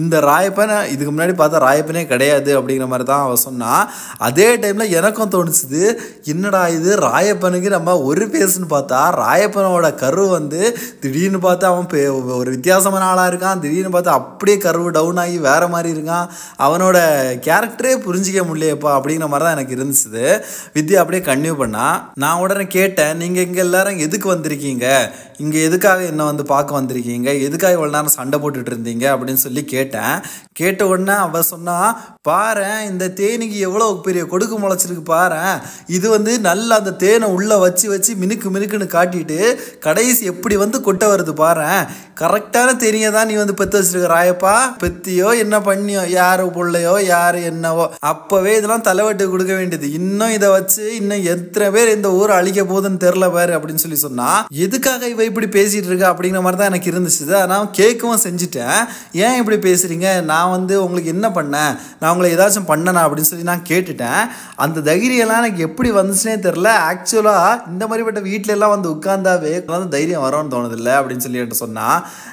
இந்த 0.01 0.17
ராயப்பனை 0.31 0.79
இதுக்கு 0.95 1.13
முன்னாடி 1.15 1.35
பார்த்தா 1.43 1.65
ராயப்பனே 1.69 2.05
கிடையாது 2.13 2.51
அப்படிங்கிற 2.59 2.89
மாதிரி 2.93 3.07
தான் 3.13 3.25
அவள் 3.27 3.43
சொன்னான் 3.47 3.83
அதே 4.29 4.49
டைமில் 4.63 4.95
எனக்கும் 4.99 5.33
தோணுச்சுது. 5.37 5.97
என்னடா 6.25 6.69
இது? 6.69 6.97
ராயப்பனுக்கு 6.97 7.69
நம்ம 7.69 7.99
ஒரு 7.99 8.27
பேசுன்னு 8.27 8.71
பார்த்தா 8.71 9.25
ராயப்பனோட 9.27 9.95
கரு 9.95 10.29
வந்து 10.29 10.79
திடீர்னு 11.01 11.39
பார்த்தா 11.39 11.65
அவன் 11.65 11.87
பே- 11.87 12.37
ஒரு 12.37 12.51
வித்தியாசமான 12.51 13.05
ஆளாக 13.05 13.35
இருக்கான். 13.35 13.59
திடீர்னு 13.59 13.99
பார்த்தா 13.99 14.05
அப்படியே 14.05 14.59
கருவு 14.59 14.91
டவுன் 14.91 15.17
ஆகி 15.17 15.39
வேறு 15.39 15.69
மாதிரி 15.69 16.01
இருக்கான். 16.01 16.29
அவனோட 16.59 16.99
கேரக்டரே 17.47 17.97
புரிஞ்சிக்க 17.99 18.43
முடியலையப்பா 18.43 18.95
அப்படிங்கிற 18.97 19.29
மாதிரி 19.29 19.45
தான் 19.45 19.57
எனக்கு 19.57 19.75
இருந்துச்சு 19.75 20.43
வித்யா 20.75 20.95
அப்படியே 20.95 21.23
கன்டினியூ 21.25 21.55
பண்ணா 21.55 22.11
நான் 22.15 22.39
உடனே 22.39 22.67
கேட்டேன் 22.67 23.17
நீங்கள் 23.17 23.47
இங்கே 23.47 23.59
எல்லாரும் 23.59 23.99
எதுக்கு 23.99 24.35
வந்திருக்கீங்க? 24.35 25.11
இங்கே 25.37 25.63
எதுக்காக 25.63 26.03
என்ன 26.03 26.25
வந்து 26.25 26.45
பார்க்க 26.45 26.81
வந்திருக்கீங்க? 26.81 27.41
எதுக்காக 27.41 27.75
இவ்வளோ 27.75 27.85
நேரம் 27.85 28.07
சண்டை 28.07 28.41
போட்டுட்டு 28.41 28.73
இருந்தீங்க? 28.73 29.05
அப்படின்னு 29.07 29.35
சொல்லி 29.35 29.65
கேட்டேன். 29.65 30.21
கேட்ட 30.53 30.87
உடனே 30.87 31.13
அவ 31.13 31.43
சொன்னா 31.43 32.01
பாரேன் 32.29 32.81
இந்த 32.91 33.09
தேனிக்கு 33.09 33.59
எவ்வளோ 33.59 34.01
பெரிய 34.03 34.25
கொடுக்கு 34.25 34.59
முளைச்சிருக்கு 34.59 35.03
பாரேன். 35.27 35.57
இது 35.97 36.07
வந்து 36.17 36.33
நல்லா 36.49 36.75
அந்த 36.81 36.95
தேனை 37.05 37.29
உள்ளே 37.37 37.57
வச்சு 37.67 37.87
வச்சு 37.95 38.13
மினுக்கு 38.23 38.49
மினுக்குன்னு 38.55 38.89
காட்டிட்டு 38.97 39.39
கடைசி 39.87 40.25
எப்படி 40.33 40.57
வந்து 40.65 40.79
கொட்ட 40.87 41.05
வருது 41.13 41.33
பாரேன். 41.45 41.83
கரெக்டான 42.21 42.69
தேனியை 42.83 43.09
தான் 43.15 43.29
நீ 43.31 43.35
வந்து 43.41 43.55
பெத்து 43.59 43.77
வச்சிருக்க 43.79 44.09
ராயப்பா. 44.17 44.53
பெத்தியோ 44.83 45.31
என்ன 45.45 45.57
பண்ணியோ 45.67 46.03
யார் 46.19 46.43
பிள்ளையோ 46.57 46.95
யார் 47.13 47.39
என்னவோ. 47.51 47.85
அப்போவே 48.11 48.53
இதெல்லாம் 48.59 48.85
தலைவட்டு 48.89 49.25
கொடுக்க 49.33 49.53
வேண்டியது. 49.59 49.87
இன்னும் 49.99 50.35
இதை 50.37 50.49
வச்சு 50.55 50.85
இன்னும் 51.01 51.25
எத்தனை 51.33 51.67
பேர் 51.75 51.95
இந்த 51.97 52.09
ஊர் 52.21 52.33
அழிக்க 52.39 52.63
போகுதுன்னு 52.63 53.03
தெரில 53.05 53.27
பாரு 53.35 53.53
அப்படின்னு 53.57 53.83
சொல்லி 53.85 53.99
சொன்னா 54.05 54.29
எதுக்காக 54.65 55.09
இவ 55.15 55.25
இப்படி 55.31 55.49
பேசிட்டு 55.59 55.91
இருக்கா 55.91 56.09
அப்படிங்கிற 56.13 56.43
மாதிரி 56.47 56.61
தான் 56.61 56.71
எனக்கு 56.73 56.93
இருந்துச்சு. 56.93 57.25
நான் 57.53 57.75
கேட்கவும் 57.81 58.23
செஞ்சுட்டேன். 58.27 58.79
ஏன் 59.25 59.37
இப்படி 59.41 59.59
பேசுறீங்க? 59.69 60.09
நான் 60.33 60.55
வந்து 60.57 60.75
உங்களுக்கு 60.85 61.13
என்ன 61.17 61.29
பண்ணேன்? 61.39 61.73
நான் 62.01 62.11
உங்களை 62.13 62.31
ஏதாச்சும் 62.37 62.69
பண்ணனா 62.73 63.03
அப்படின்னு 63.07 63.31
சொல்லி 63.31 63.47
நான் 63.51 63.67
கேட்டுட்டேன். 63.73 64.23
அந்த 64.65 64.81
தைரியம்லாம் 65.17 65.43
எனக்கு 65.43 65.65
எப்படி 65.67 65.89
வந்துச்சுனே 65.93 66.35
தெரில 66.47 66.69
ஆக்சுவலாக 66.89 67.61
இந்த 67.71 67.85
மாதிரிப்பட்ட 67.87 68.21
வீட்ல 68.27 68.55
எல்லாம் 68.57 68.73
வந்து 68.75 68.89
உட்காந்தாவே 68.95 69.53
வந்து 69.75 69.89
தைரியம் 69.95 70.25
வரும்னு 70.25 70.53
தோணுதில்ல 70.55 70.91
அப்படின்னு 70.99 71.25
சொல்லி 71.27 71.41
என்கிட்ட 71.41 71.59
சொன்னா. 71.65 71.87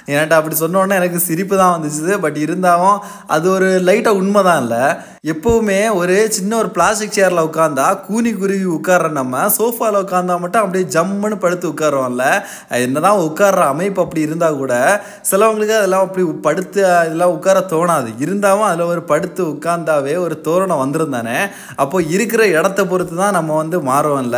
என்கிட்ட 0.09 0.35
அப்படி 0.39 0.55
சொன்ன 0.61 0.79
உடனே 0.81 0.97
எனக்கு 1.01 1.19
சிரிப்பு 1.27 1.55
தான் 1.61 1.73
வந்துச்சு 1.75 2.15
பட் 2.25 2.39
இருந்தாலும் 2.45 2.97
அது 3.35 3.47
ஒரு 3.55 3.69
லைட்டாக 3.87 4.19
உண்மை 4.21 4.41
தான் 4.49 4.61
இல்லை. 4.63 4.83
எப்போவுமே 5.31 5.79
ஒரு 5.99 6.15
சின்ன 6.37 6.51
ஒரு 6.61 6.69
பிளாஸ்டிக் 6.77 7.15
சேரில் 7.17 7.45
உட்காந்தா 7.47 7.85
கூனி 8.07 8.31
குருவி 8.41 8.67
உட்கார்ற 8.77 9.09
நம்ம 9.19 9.43
சோஃபாவில் 9.57 9.99
உட்காந்தா 10.03 10.35
மட்டும் 10.43 10.63
அப்படியே 10.63 10.85
ஜம்முன்னு 10.95 11.37
படுத்து 11.45 11.65
உட்காருவோம்ல. 11.73 12.25
என்னதான் 12.87 13.21
உட்கார்ற 13.27 13.63
அமைப்பு 13.73 14.01
அப்படி 14.05 14.23
இருந்தால் 14.27 14.59
கூட 14.63 14.73
சிலவங்களுக்கு 15.31 15.77
அதெல்லாம் 15.79 16.05
அப்படி 16.07 16.25
படுத்து 16.47 16.81
இதெல்லாம் 17.07 17.35
உட்கார 17.37 17.63
தோணாது. 17.73 18.09
இருந்தாலும் 18.25 18.67
அதில் 18.69 18.91
ஒரு 18.93 19.03
படுத்து 19.13 19.41
உட்காந்தாவே 19.53 20.15
ஒரு 20.25 20.37
தோரணம் 20.49 20.83
வந்திருந்தானே. 20.83 21.37
அப்போ 21.83 21.97
இருக்கிற 22.15 22.41
இடத்த 22.57 22.72
இடத்த 22.73 22.83
பொறுத்து 22.91 23.15
தான் 23.21 23.35
நம்ம 23.37 23.55
வந்து 23.61 23.77
மாறுவோம்ல. 23.87 24.37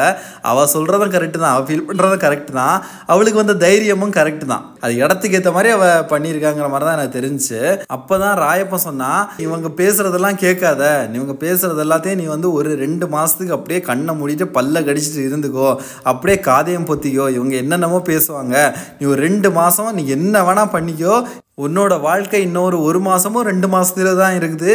அவள் 0.50 0.72
சொல்கிறதும் 0.75 1.13
கரெக்டு 1.15 1.38
தான் 1.44 1.54
அவள் 1.54 1.68
ஃபீல் 1.68 1.86
பண்ணுறதும் 1.88 2.24
கரெக்டு 2.24 2.51
தான். 2.60 2.77
அவளுக்கு 3.13 3.42
வந்த 3.42 3.56
தைரியமும் 3.65 4.13
கரெக்டு 4.18 4.46
தான். 4.54 4.63
அது 4.84 4.94
இடத்துக்கு 5.04 5.38
ஏற்ற 5.39 5.51
மாதிரி 5.58 5.70
அவள் 5.75 6.04
பண்ணியிருக்காங்கிற 6.12 6.68
மாதிரி 6.74 6.86
தான் 6.88 6.98
எனக்கு 6.98 7.15
தெரிஞ்சுச்சு 7.18 7.62
அப்போ 7.96 8.15
தான் 8.24 8.36
ராயப்பன் 8.44 8.86
சொன்னா 8.88 9.12
இவங்க 9.46 9.70
பேசுறதெல்லாம் 9.80 10.42
கேட்காத. 10.44 10.84
இவங்க 11.18 11.36
பேசுகிறது 11.46 11.84
எல்லாத்தையும் 11.86 12.22
நீ 12.24 12.27
வந்து 12.36 12.50
ஒரு 12.58 12.72
ரெண்டு 12.84 13.08
மாதத்துக்கு 13.15 13.58
அப்படியே 13.58 13.80
கண்ணை 13.89 14.15
மூடிட்டு 14.20 14.48
பல்ல 14.58 14.84
கடிச்சிட்டு 14.89 15.25
இருந்துக்கோ. 15.30 15.70
அப்படியே 16.12 16.38
காதையும் 16.50 16.89
பொத்திக்கோ. 16.92 17.27
இவங்க 17.38 17.56
என்னென்னமோ 17.63 18.01
பேசுவாங்க. 18.12 18.56
நீ 19.00 19.06
ஒரு 19.13 19.22
ரெண்டு 19.27 19.51
மாதம் 19.62 19.98
நீ 20.00 20.06
என்ன 20.18 20.44
வேணா 20.50 20.65
பண்ணிக்கோ. 20.77 21.15
உன்னோட 21.57 21.93
வாழ்க்கை 22.05 22.39
இன்னொரு 22.45 22.77
ஒரு 22.88 23.00
மாதமும் 23.00 23.45
ரெண்டு 23.50 23.67
மாதத்துல 23.74 24.13
தான் 24.21 24.38
இருக்குது. 24.39 24.71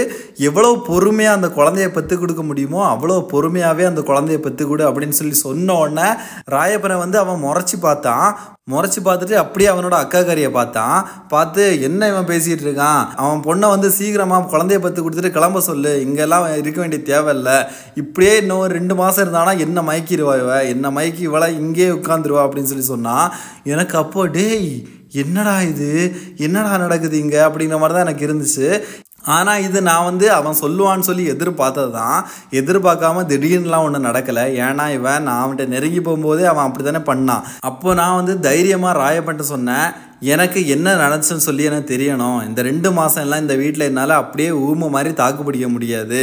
எவ்வளோ 0.49 0.69
பொறுமையாக 0.87 1.39
அந்த 1.39 1.49
குழந்தைய 1.57 1.89
பெற்று 1.97 2.15
கொடுக்க 2.19 2.43
முடியுமோ 2.43 2.79
அவ்வளோ 2.93 3.17
பொறுமையாகவே 3.33 3.85
அந்த 3.89 4.03
குழந்தைய 4.11 4.39
பெற்று 4.45 4.65
கொடு 4.69 4.85
அப்படின்னு 4.89 5.19
சொல்லி 5.19 5.37
சொன்ன 5.43 5.75
உடனே 5.81 6.07
ராயப்பனை 6.55 6.97
வந்து 7.03 7.19
அவன் 7.23 7.43
முறைச்சி 7.47 7.77
பார்த்தான். 7.87 8.29
முறைச்சி 8.73 9.01
பார்த்துட்டு 9.07 9.37
அப்படியே 9.43 9.69
அவனோட 9.73 9.97
அக்காக்காரியை 10.05 10.51
பார்த்தான். 10.57 10.97
பார்த்து 11.33 11.65
என்ன 11.89 12.09
இவன் 12.13 12.31
பேசிகிட்டு 12.31 12.65
இருக்கான்? 12.67 13.03
அவன் 13.23 13.43
பொண்ணை 13.47 13.69
வந்து 13.75 13.91
சீக்கிரமாக 13.97 14.51
குழந்தைய 14.53 14.81
பத்து 14.85 15.03
கொடுத்துட்டு 15.03 15.37
கிளம்ப 15.37 15.63
சொல்லு. 15.69 15.93
இங்கெல்லாம் 16.07 16.47
இருக்க 16.63 16.81
வேண்டிய 16.81 17.03
தேவையில்ல. 17.11 17.51
இப்படியே 18.03 18.33
இன்னும் 18.43 18.63
ஒரு 18.65 18.75
ரெண்டு 18.79 18.97
மாதம் 19.03 19.25
இருந்தானா 19.25 19.55
என்ன 19.67 19.83
மயக்கிடுவா 19.91 20.37
இவ? 20.45 20.55
என்ன 20.75 20.93
மயக்கி 20.99 21.25
இவளை 21.31 21.51
இங்கேயே 21.63 21.91
உட்காந்துருவா 21.99 22.45
அப்படின்னு 22.47 22.73
சொல்லி 22.73 22.87
சொன்னான். 22.95 23.29
எனக்கு 23.75 23.97
அப்போ 24.05 24.27
டேய் 24.39 24.65
என்னடா 25.13 25.63
இது? 25.63 26.13
என்னடா 26.37 26.77
நடக்குது 26.77 27.19
இங்கே? 27.19 27.37
அப்படிங்கிற 27.37 27.79
மாதிரி 27.79 27.99
தான் 27.99 28.07
எனக்கு 28.07 28.27
இருந்துச்சு. 28.27 28.85
ஆனால் 29.25 29.63
இது 29.67 29.79
நான் 29.89 30.07
வந்து 30.11 30.27
அவன் 30.39 30.61
சொல்லுவான்னு 30.63 31.09
சொல்லி 31.09 31.25
எதிர்பார்த்தது 31.35 31.91
தான் 32.01 32.21
எதிர்பார்க்காம 32.61 33.25
திடீர்னுலாம் 33.33 33.87
ஒன்றும் 33.87 34.07
நடக்கலை. 34.09 34.45
ஏன்னா 34.67 34.87
இவன் 34.99 35.27
நான் 35.29 35.41
அவன்கிட்ட 35.41 35.67
நெருங்கி 35.75 36.03
போகும்போதே 36.07 36.47
அவன் 36.53 36.67
அப்படி 36.67 36.85
தானே 36.85 37.03
பண்ணான். 37.11 37.47
அப்போ 37.71 37.95
நான் 38.03 38.19
வந்து 38.21 38.37
தைரியமாக 38.49 39.01
ராயப்பன்ட்டு 39.03 39.53
சொன்னேன். 39.55 39.89
எனக்கு 40.33 40.61
என்ன 40.73 40.89
நடந்துச்சுன்னு 41.03 41.47
சொல்லி 41.47 41.63
எனக்கு 41.69 41.91
தெரியணும். 41.93 42.41
இந்த 42.47 42.61
ரெண்டு 42.69 42.89
மாதம் 42.97 43.23
எல்லாம் 43.25 43.43
இந்த 43.45 43.55
வீட்டில் 43.61 43.87
என்னால் 43.91 44.21
அப்படியே 44.23 44.51
ஊமை 44.65 44.89
மாதிரி 44.95 45.11
தாக்கு 45.21 45.43
பிடிக்க 45.47 45.69
முடியாது. 45.75 46.19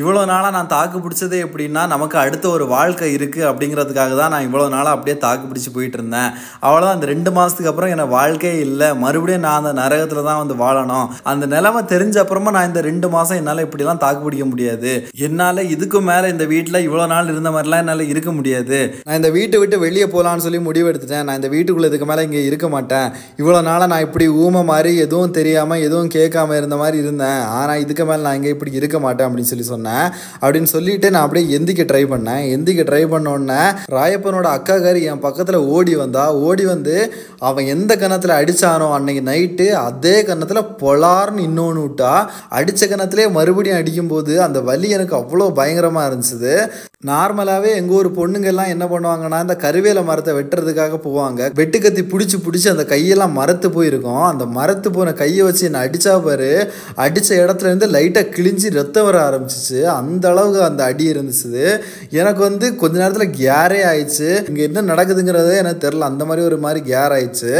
இவ்வளோ 0.00 0.22
நாளாக 0.30 0.54
நான் 0.56 0.70
தாக்கு 0.72 0.98
பிடிச்சதே 1.02 1.38
எப்படின்னா 1.44 1.82
நமக்கு 1.92 2.16
அடுத்த 2.22 2.46
ஒரு 2.54 2.64
வாழ்க்கை 2.72 3.08
இருக்குது 3.16 3.46
அப்படிங்கிறதுக்காக 3.50 4.16
தான் 4.20 4.32
நான் 4.34 4.46
இவ்வளோ 4.48 4.64
நாளாக 4.74 4.94
அப்படியே 4.96 5.16
தாக்கு 5.26 5.44
பிடிச்சி 5.50 5.70
போயிட்டு 5.76 5.96
இருந்தேன். 5.98 6.30
அவ்வளோதான் 6.66 6.96
அந்த 6.96 7.08
ரெண்டு 7.12 7.30
மாதத்துக்கு 7.36 7.70
அப்புறம் 7.72 7.92
எனக்கு 7.94 8.12
வாழ்க்கையே 8.18 8.56
இல்லை. 8.66 8.88
மறுபடியும் 9.04 9.44
நான் 9.46 9.60
அந்த 9.60 9.72
நரகத்தில் 9.82 10.28
தான் 10.28 10.40
வந்து 10.42 10.56
வாழணும். 10.64 11.06
அந்த 11.32 11.46
நிலமை 11.54 11.82
தெரிஞ்ச 11.94 12.18
அப்புறம் 12.24 12.35
நான் 12.56 12.68
இந்த 12.68 12.80
ரெண்டு 12.88 13.08
மாதம் 13.14 13.38
என்னால் 13.40 13.62
இப்படிலாம் 13.64 14.00
தாக்கு 14.04 14.22
பிடிக்க 14.24 14.44
முடியாது. 14.52 14.92
என்னால் 15.26 15.62
இதுக்கு 15.74 16.00
மேலே 16.08 16.26
இந்த 16.34 16.44
வீட்டில் 16.52 16.78
இவ்வளோ 16.86 17.06
நாள் 17.12 17.30
இருந்த 17.32 17.50
மாதிரிலாம் 17.54 17.82
என்னால் 17.84 18.04
இருக்க 18.12 18.32
முடியாது. 18.38 18.78
நான் 19.06 19.18
இந்த 19.20 19.30
வீட்டை 19.36 19.58
விட்டு 19.62 19.78
வெளியே 19.84 20.06
போகலான்னு 20.14 20.44
சொல்லி 20.46 20.60
முடிவு 20.68 20.90
எடுத்துட்டேன். 20.90 21.26
நான் 21.28 21.38
இந்த 21.40 21.50
வீட்டுக்குள்ளே 21.54 21.90
இதுக்கு 21.90 22.08
மேலே 22.10 22.24
இங்கே 22.28 22.42
இருக்க 22.50 22.68
மாட்டேன். 22.74 23.08
இவ்வளோ 23.40 23.60
நாளாக 23.68 23.90
நான் 23.92 24.04
இப்படி 24.06 24.28
ஊமை 24.44 24.62
மாதிரி 24.72 24.92
எதுவும் 25.06 25.34
தெரியாமல் 25.38 25.84
எதுவும் 25.86 26.12
கேட்காம 26.16 26.56
இருந்த 26.60 26.78
மாதிரி 26.82 26.98
இருந்தேன். 27.04 27.40
ஆனால் 27.58 27.80
இதுக்கு 27.84 28.06
மேலே 28.10 28.22
நான் 28.26 28.38
இங்கே 28.40 28.52
இப்படி 28.56 28.72
இருக்க 28.80 28.98
மாட்டேன் 29.06 29.28
அப்படின்னு 29.28 29.52
சொல்லி 29.52 29.68
சொன்னேன். 29.72 30.06
அப்படின்னு 30.42 30.70
சொல்லிட்டு 30.74 31.10
நான் 31.14 31.26
அப்படியே 31.26 31.46
எந்திக்க 31.58 31.84
ட்ரை 31.92 32.04
பண்ணேன். 32.14 32.42
எந்திக்க 32.56 32.82
ட்ரை 32.90 33.02
பண்ண 33.14 33.34
உடனே 33.36 33.60
ராயப்பனோட 33.96 34.46
அக்காக்காரி 34.56 35.00
என் 35.10 35.24
பக்கத்தில் 35.26 35.68
ஓடி 35.76 35.94
வந்தா 36.02 36.24
ஓடி 36.46 36.64
வந்து 36.72 36.94
அவன் 37.48 37.70
எந்த 37.74 37.92
கன்னத்தில் 37.96 38.38
அடித்தானோ 38.38 38.86
அன்னைக்கு 38.96 39.22
நைட்டு 39.30 39.66
அதே 39.86 40.14
கன்னத்தில் 40.28 40.70
பொலார்னு 40.82 41.44
இன்னொன்று 41.48 41.80
விட்டா 41.86 42.12
அடித்த 42.58 42.86
கன்னத்திலே 42.90 43.26
மறுபடியும் 43.38 43.80
அடிக்கும்போது 43.80 44.34
அந்த 44.46 44.60
வலி 44.68 44.90
எனக்கு 44.98 45.16
அவ்வளோ 45.20 45.48
பயங்கரமாக 45.60 46.08
இருந்துச்சு. 46.10 46.54
நார்மலாகவே 47.10 47.70
எங்கள் 47.78 47.96
ஊர் 47.96 48.08
பொண்ணுங்கெல்லாம் 48.18 48.70
என்ன 48.74 48.84
பண்ணுவாங்கன்னா 48.92 49.38
இந்த 49.44 49.56
கருவேல 49.64 50.00
மரத்தை 50.10 50.32
வெட்டுறதுக்காக 50.38 50.98
போவாங்க. 51.06 51.50
வெட்டு 51.60 51.78
கத்தி 51.80 52.02
பிடிச்சி 52.12 52.36
பிடிச்சி 52.46 52.68
அந்த 52.72 52.84
கையெல்லாம் 52.92 53.34
மரத்து 53.40 53.68
போயிருக்கும். 53.76 54.24
அந்த 54.30 54.44
மரத்து 54.58 54.88
போன 54.96 55.12
கையை 55.22 55.42
வச்சு 55.46 55.64
என்னை 55.68 55.80
அடித்தா 55.86 56.14
பாரு. 56.26 56.50
அடித்த 57.04 57.30
இடத்துல 57.42 57.70
இருந்து 57.70 57.88
லைட்டாக 57.96 58.32
கிழிஞ்சி 58.36 58.70
ரத்தம் 58.78 59.06
வர 59.08 59.18
ஆரம்பிச்சிச்சு. 59.28 59.80
அந்த 59.98 60.24
அளவுக்கு 60.32 60.62
அந்த 60.70 60.82
அடி 60.90 61.04
இருந்துச்சு. 61.12 61.64
எனக்கு 62.20 62.42
வந்து 62.48 62.66
கொஞ்ச 62.82 62.94
நேரத்தில் 63.02 63.34
கேரே 63.42 63.80
ஆயிடுச்சு. 63.90 64.30
இங்கே 64.50 64.64
என்ன 64.68 64.84
நடக்குதுங்கிறதே 64.92 65.56
எனக்கு 65.62 65.84
தெரில 65.86 66.10
அந்த 66.12 66.24
மாதிரி 66.30 66.46
ஒரு 66.48 66.58
மாதிரி 66.64 66.82
கேர் 66.90 67.14
ஆயிடுச்சு. 67.18 67.52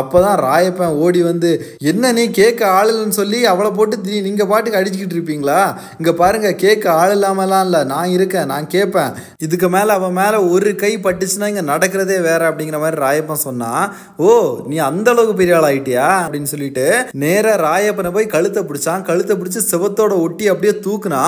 அப்போ 0.00 0.16
தான் 0.26 0.38
ராயப்பன் 0.48 0.98
ஓடி 1.04 1.22
வந்து 1.30 1.50
என்ன 1.92 2.12
நீ 2.18 2.24
கேட்க 2.40 2.62
ஆளுன்னு 2.78 3.18
சொல்லி 3.20 3.40
அவளை 3.52 3.70
போட்டு 3.78 3.96
நீ 4.12 4.18
நீங்கள் 4.28 4.48
பாட்டுக்கு 4.50 4.80
அடிச்சுக்கிட்டு 4.80 5.16
இருப்பீங்களா? 5.16 5.60
இங்கே 5.98 6.12
பாருங்க 6.22 6.50
கேட்க 6.64 6.84
ஆள் 7.00 7.14
இல்லாமலாம் 7.16 7.64
இல்லை. 7.66 7.80
நான் 7.92 8.14
இருக்கேன் 8.16 8.50
நான் 8.52 8.66
கேட்பேன். 8.74 9.12
இதுக்கு 9.46 9.68
மேலே 9.76 9.92
அவன் 9.98 10.16
மேலே 10.20 10.40
ஒரு 10.54 10.72
கை 10.82 10.92
பட்டுச்சுன்னா 11.06 11.50
இங்கே 11.52 11.66
நடக்கிறதே 11.72 12.18
வேற 12.28 12.40
அப்படிங்கிற 12.50 12.80
மாதிரி 12.84 13.02
ராயப்பன் 13.06 13.44
சொன்னான் 13.46 13.84
ஓ 14.16 14.28
நீ 14.70 14.78
அந்த 14.90 15.08
அளவுக்கு 15.10 15.40
பெரிய 15.40 15.56
ஆள் 15.58 15.68
ஆயிட்டியா? 15.70 16.08
அப்படின்னு 16.24 16.52
சொல்லிட்டு 16.54 16.86
நேராக 17.24 17.62
ராயப்பனை 17.68 18.12
போய் 18.18 18.34
கழுத்தை 18.36 18.62
பிடிச்சான். 18.64 19.06
கழுத்தை 19.10 19.36
பிடிச்சி 19.36 19.62
செவத்தோட 19.72 20.14
ஒட்டி 20.26 20.46
அப்படியே 20.54 20.74
தூக்குனா 20.86 21.22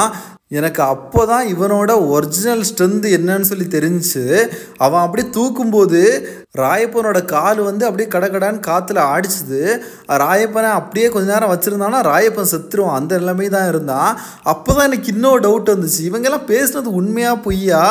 எனக்கு 0.50 0.80
அப்போ 0.82 1.22
தான் 1.26 1.44
இவனோட 1.46 1.90
ஒரிஜினல் 2.14 2.62
ஸ்ட்ரென்த் 2.68 3.04
என்னன்னு 3.16 3.48
சொல்லி 3.50 3.66
தெரிஞ்சு 3.74 4.22
அவன் 4.76 5.02
அப்படியே 5.02 5.26
தூக்கும்போது 5.36 6.00
ராயப்பனோட 6.58 7.18
கால் 7.24 7.60
வந்து 7.60 7.84
அப்படியே 7.86 8.08
கடக்கடான்னு 8.14 8.60
காற்றுல 8.68 9.00
ஆடிச்சுது. 9.12 9.60
ராயப்பனை 10.22 10.70
அப்படியே 10.70 11.08
கொஞ்ச 11.08 11.26
நேரம் 11.32 11.52
வச்சுருந்தானா 11.52 11.98
ராயப்பன் 12.08 12.50
செத்துருவான். 12.52 12.96
அந்த 13.00 13.12
நிலைமை 13.18 13.48
தான் 13.48 13.68
இருந்தான். 13.68 14.10
அப்போ 14.42 14.70
தான் 14.72 14.88
எனக்கு 14.90 15.12
இன்னொரு 15.14 15.40
டவுட் 15.46 15.70
வந்துச்சு. 15.74 16.00
இவங்கெல்லாம் 16.10 16.48
பேசுனது 16.50 16.90
உண்மையாக 17.00 17.36
பொய்யா? 17.46 17.82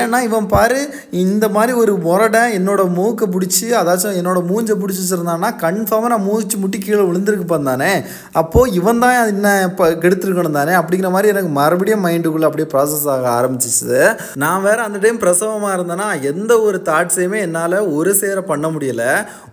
ஏன்னா 0.00 0.20
இவன் 0.28 0.48
பாரு 0.54 0.80
இந்த 1.24 1.48
மாதிரி 1.48 1.74
ஒரு 1.82 1.94
முரடை 2.06 2.42
என்னோட 2.58 2.88
மூக்கை 2.98 3.28
பிடிச்சி 3.36 3.68
அதாச்சும் 3.82 4.18
என்னோட 4.22 4.42
மூஞ்சை 4.50 4.76
பிடிச்சி 4.82 5.02
வச்சுருந்தான்னா 5.04 5.52
கன்ஃபார்மாக 5.64 6.12
நான் 6.14 6.26
மூச்சு 6.30 6.58
முட்டி 6.58 6.78
கீழே 6.78 7.06
விழுந்திருக்குப்பான் 7.10 7.70
தானே? 7.72 7.92
அப்போது 8.32 8.74
இவன் 8.80 9.02
தான் 9.06 9.16
என்ன 9.34 9.54
இப்போ 9.70 9.86
கெடுத்துருக்கணும் 10.04 10.60
தானே? 10.60 10.74
அப்படிங்கிற 10.82 11.10
மாதிரி 11.10 11.32
எனக்கு 11.36 11.52
மறுபடியும் 11.60 11.99
மைண்டுக்குள்ளே 12.04 12.48
அப்படியே 12.48 12.68
ப்ராசஸ் 12.74 13.06
ஆக 13.14 13.26
ஆரம்பிச்சிச்சு. 13.38 13.98
நான் 14.44 14.64
வேறு 14.66 14.80
அந்த 14.86 14.98
டைம் 15.04 15.22
பிரசவமாக 15.24 15.76
இருந்தேன்னா 15.78 16.08
எந்த 16.32 16.52
ஒரு 16.66 16.80
தாட்ஸையுமே 16.90 17.40
என்னால் 17.46 17.78
ஒரு 17.98 18.12
சேர 18.20 18.38
பண்ண 18.50 18.68
முடியல. 18.74 19.04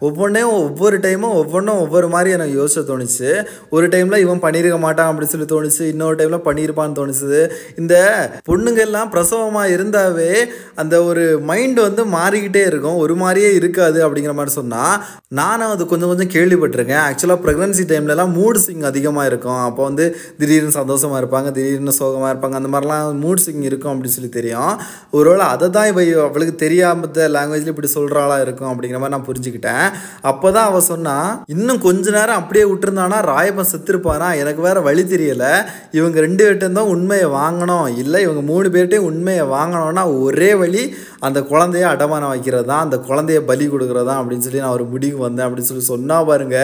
ஒவ்வொன்றையும் 0.07 0.55
ஒவ்வொரு 0.61 0.97
டைமும் 1.05 1.37
ஒவ்வொன்றும் 1.41 1.81
ஒவ்வொரு 1.83 2.09
மாதிரி 2.15 2.31
எனக்கு 2.37 2.55
யோசிச்சு 2.59 2.83
தோணுச்சு. 2.91 3.29
ஒரு 3.75 3.87
டைமில் 3.93 4.23
இவன் 4.25 4.43
பண்ணியிருக்க 4.45 4.79
மாட்டான் 4.85 5.09
அப்படின்னு 5.09 5.33
சொல்லி 5.33 5.49
தோணுச்சு. 5.53 5.83
இன்னொரு 5.93 6.17
டைமில் 6.19 6.45
பண்ணியிருப்பான்னு 6.47 6.97
தோணுச்சு. 6.99 7.39
இந்த 7.81 7.95
பொண்ணுங்க 8.49 8.81
எல்லாம் 8.87 9.11
பிரசவமாக 9.15 9.73
இருந்தாவே 9.75 10.31
அந்த 10.81 10.95
ஒரு 11.09 11.25
மைண்ட் 11.51 11.79
வந்து 11.87 12.05
மாறிக்கிட்டே 12.17 12.63
இருக்கும். 12.71 12.97
ஒரு 13.03 13.15
மாதிரியே 13.21 13.51
இருக்காது 13.59 13.99
அப்படிங்கிற 14.05 14.33
மாதிரி 14.39 14.53
சொன்னால் 14.59 14.95
நானும் 15.39 15.71
அது 15.73 15.85
கொஞ்சம் 15.91 16.11
கொஞ்சம் 16.11 16.33
கேள்விப்பட்டிருக்கேன். 16.35 17.03
ஆக்சுவலாக 17.07 17.41
ப்ரெக்னன்சி 17.45 17.83
டைம்லலாம் 17.91 18.31
மூடு 18.37 18.59
ஸ்விங் 18.65 18.85
அதிகமாக 18.91 19.29
இருக்கும். 19.31 19.61
அப்போ 19.67 19.81
வந்து 19.83 20.05
திடீர்னு 20.39 20.73
சந்தோஷமாக 20.79 21.21
இருப்பாங்க 21.21 21.49
திடீர்னு 21.57 21.93
சோகமாக 21.99 22.31
இருப்பாங்க. 22.37 22.61
அந்த 22.61 22.71
மாதிரிலாம் 22.73 23.21
மூட் 23.25 23.43
ஸ்விங் 23.45 23.67
இருக்கும் 23.69 23.91
அப்படின்னு 23.93 24.15
சொல்லி 24.17 24.31
தெரியும். 24.39 24.73
ஒருவேளை 25.17 25.45
அதை 25.53 25.69
தான் 25.69 25.87
இவ 25.91 26.01
அவளுக்கு 26.27 26.55
தெரியாமத்த 26.65 27.27
லாங்குவேஜில் 27.35 27.73
இப்படி 27.73 27.91
சொல்கிறாளா 27.97 28.39
இருக்கும் 28.45 28.69
அப்படிங்கிற 28.71 28.99
மாதிரி 29.01 29.15
நான் 29.15 29.27
புரிஞ்சுக்கிட்டேன். 29.29 29.85
அப்போ 30.31 30.51
தான் 30.51 30.67
அவள் 30.69 30.85
சொன்னால் 30.91 31.43
இன்னும் 31.55 31.79
கொஞ்ச 31.87 32.05
நேரம் 32.17 32.39
அப்படியே 32.41 32.65
விட்டுருந்தானா 32.71 33.19
ராயப்பன் 33.31 33.71
செத்துருப்பானா? 33.73 34.27
எனக்கு 34.41 34.61
வேற 34.61 34.77
வழி 34.87 35.03
தெரியலை. 35.13 35.51
இவங்க 35.91 36.19
ரெண்டு 36.19 36.43
பேர்ட்டும் 36.47 36.77
தான் 36.79 36.91
உண்மையை 36.95 37.27
வாங்கணும். 37.39 37.87
இல்லை 38.01 38.21
இவங்க 38.21 38.41
மூணு 38.41 38.67
பேர்ட்டையும் 38.75 39.07
உண்மையை 39.11 39.45
வாங்கணும்னா 39.55 40.03
ஒரே 40.21 40.49
வழி 40.61 40.83
அந்த 41.19 41.39
குழந்தைய 41.51 41.85
அடமானம் 41.93 42.33
வைக்கிறது? 42.33 42.65
தான் 42.71 42.83
அந்த 42.85 42.97
குழந்தைய 43.07 43.39
பலி 43.49 43.65
கொடுக்குறதா? 43.67 44.15
அப்படின்னு 44.21 44.45
சொல்லி 44.45 44.59
நான் 44.59 44.75
ஒரு 44.77 44.83
முடிவு 44.93 45.17
வந்தேன் 45.17 45.45
அப்படின்னு 45.47 45.69
சொல்லி 45.69 45.83
சொன்னால் 45.83 46.25
பாருங்க. 46.25 46.57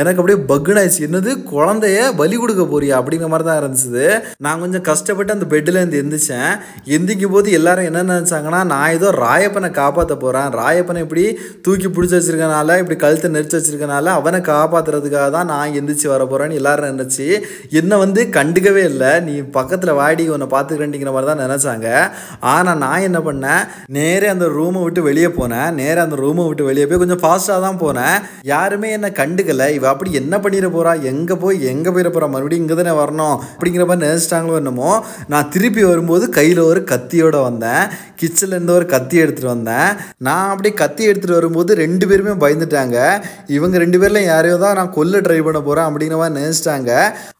எனக்கு 0.00 0.20
அப்படியே 0.22 0.38
பக்குனாயிடுச்சு 0.52 1.06
என்னது? 1.08 1.30
குழந்தைய 1.54 1.98
பலி 2.20 2.36
கொடுக்க 2.36 2.62
போறியா? 2.72 2.94
அப்படிங்கிற 3.00 3.28
மாதிரி 3.34 3.48
தான் 3.48 3.60
இருந்துச்சு. 3.62 4.04
நான் 4.46 4.60
கொஞ்சம் 4.60 4.84
கஷ்டம் 4.88 4.99
கஷ்டப்பட்டு 5.00 5.34
அந்த 5.36 5.46
பெட்டில் 5.52 5.78
இருந்து 5.80 5.98
எந்திரிச்சேன். 6.02 6.50
எந்திக்கும் 6.94 7.34
போது 7.34 7.48
எல்லாரும் 7.58 7.86
என்ன 7.88 8.00
நினச்சாங்கன்னா 8.08 8.60
நான் 8.72 8.94
ஏதோ 8.96 9.08
ராயப்பனை 9.24 9.68
காப்பாற்ற 9.78 10.14
போகிறேன் 10.24 10.48
ராயப்பனை 10.60 11.00
இப்படி 11.04 11.24
தூக்கி 11.64 11.88
பிடிச்சி 11.96 12.14
வச்சிருக்கனால 12.16 12.76
இப்படி 12.80 12.96
கழுத்தை 13.04 13.28
நெரிச்சு 13.34 13.56
வச்சிருக்கனால 13.58 14.12
அவனை 14.18 14.38
காப்பாற்றுறதுக்காக 14.50 15.28
தான் 15.36 15.48
நான் 15.52 15.76
எந்திரிச்சு 15.80 16.08
வர 16.12 16.24
போகிறேன்னு 16.32 16.58
எல்லாரும் 16.60 16.92
நினச்சி 16.94 17.26
என்னை 17.80 17.98
வந்து 18.04 18.20
கண்டுக்கவே 18.36 18.82
இல்லை. 18.90 19.12
நீ 19.28 19.34
பக்கத்தில் 19.56 19.92
வாடி 20.00 20.26
உன்னை 20.34 20.48
பார்த்துக்கிறேன்டிங்கிற 20.54 21.12
மாதிரி 21.16 21.30
தான் 21.30 21.42
நினச்சாங்க. 21.44 21.86
ஆனால் 22.54 22.80
நான் 22.84 23.06
என்ன 23.08 23.20
பண்ணேன்? 23.28 23.62
நேரே 23.98 24.28
அந்த 24.34 24.48
ரூமை 24.58 24.82
விட்டு 24.86 25.06
வெளியே 25.08 25.30
போனேன். 25.38 25.68
நேரே 25.80 26.02
அந்த 26.06 26.18
ரூமை 26.24 26.46
விட்டு 26.48 26.68
வெளியே 26.70 26.88
போய் 26.90 27.02
கொஞ்சம் 27.04 27.22
ஃபாஸ்ட்டாக 27.24 27.60
தான் 27.66 27.80
போனேன். 27.84 28.18
யாருமே 28.52 28.90
என்னை 28.98 29.12
கண்டுக்கல. 29.22 29.70
இவ 29.78 29.88
அப்படி 29.94 30.12
என்ன 30.22 30.34
பண்ணிட 30.44 30.70
போகிறா 30.76 30.94
எங்கே 31.12 31.38
போய் 31.44 31.58
எங்கே 31.72 31.90
போயிட 31.94 32.10
போகிறா 32.12 32.30
மறுபடியும் 32.36 32.64
இங்கே 32.64 32.78
தானே 32.82 32.94
வரணும். 33.02 33.36
அப்படிங்கிற 33.54 33.84
மாதிரி 33.88 34.06
நினச்சிட்டாங்களோ 34.08 34.60
என்னமோ 34.62 34.89
நான் 35.32 35.50
திருப்பி 35.54 35.82
வரும்போது 35.90 36.24
கையில் 36.38 36.62
ஒரு 36.70 36.82
கத்தியோட 36.92 37.36
வந்தேன். 37.48 37.84
கிச்சன்லேருந்து 38.20 38.76
ஒரு 38.78 38.86
கத்தி 38.94 39.16
எடுத்துகிட்டு 39.22 39.54
வந்தேன். 39.54 39.90
நான் 40.26 40.48
அப்படியே 40.52 40.74
கத்தி 40.82 41.02
எடுத்துகிட்டு 41.10 41.38
வரும்போது 41.38 41.74
ரெண்டு 41.82 42.04
பேருமே 42.08 42.34
பயந்துட்டாங்க. 42.44 42.96
இவங்க 43.56 43.78
ரெண்டு 43.84 44.00
பேரில் 44.02 44.28
யாரையோ 44.30 44.56
தான் 44.64 44.78
நான் 44.80 44.94
கொல்ல 44.98 45.20
ட்ரை 45.26 45.38
பண்ண 45.46 45.60
போகிறேன் 45.68 45.88
அப்படிங்கிற 45.88 46.18
மாதிரி 46.22 46.38
நினச்சிட்டாங்க. 46.40 46.90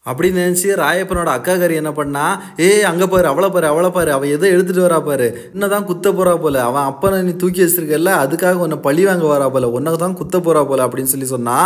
அப்படி 0.09 0.27
நினச்சி 0.39 0.67
ராயப்பனோட 0.83 1.29
அக்காக்காரி 1.37 1.75
என்ன 1.81 1.91
பண்ணா 1.99 2.25
ஏய் 2.67 2.87
அங்கே 2.91 3.07
பாரு 3.13 3.27
அவளை 3.31 3.49
பாரு 3.55 3.67
அவளை 3.71 3.89
பாரு 3.97 4.11
அவள் 4.15 4.33
எதை 4.35 4.47
எடுத்துகிட்டு 4.53 4.85
வரா 4.87 4.99
பாரு. 5.09 5.27
என்னதான் 5.53 5.87
குத்த 5.89 6.07
போகிறா 6.17 6.33
போல. 6.45 6.63
அவன் 6.69 6.87
அப்பனை 6.91 7.19
நீ 7.27 7.33
தூக்கி 7.43 7.61
வச்சிருக்கல 7.63 8.13
அதுக்காக 8.23 8.63
உன்னை 8.65 8.77
பழி 8.87 9.03
வாங்க 9.09 9.25
வரா 9.33 9.47
போல. 9.55 9.69
உன்னை 9.77 9.93
தான் 10.05 10.17
குத்த 10.21 10.37
போகிறா 10.47 10.63
போல 10.71 10.85
அப்படின்னு 10.87 11.13
சொல்லி 11.13 11.27
சொன்னா. 11.35 11.57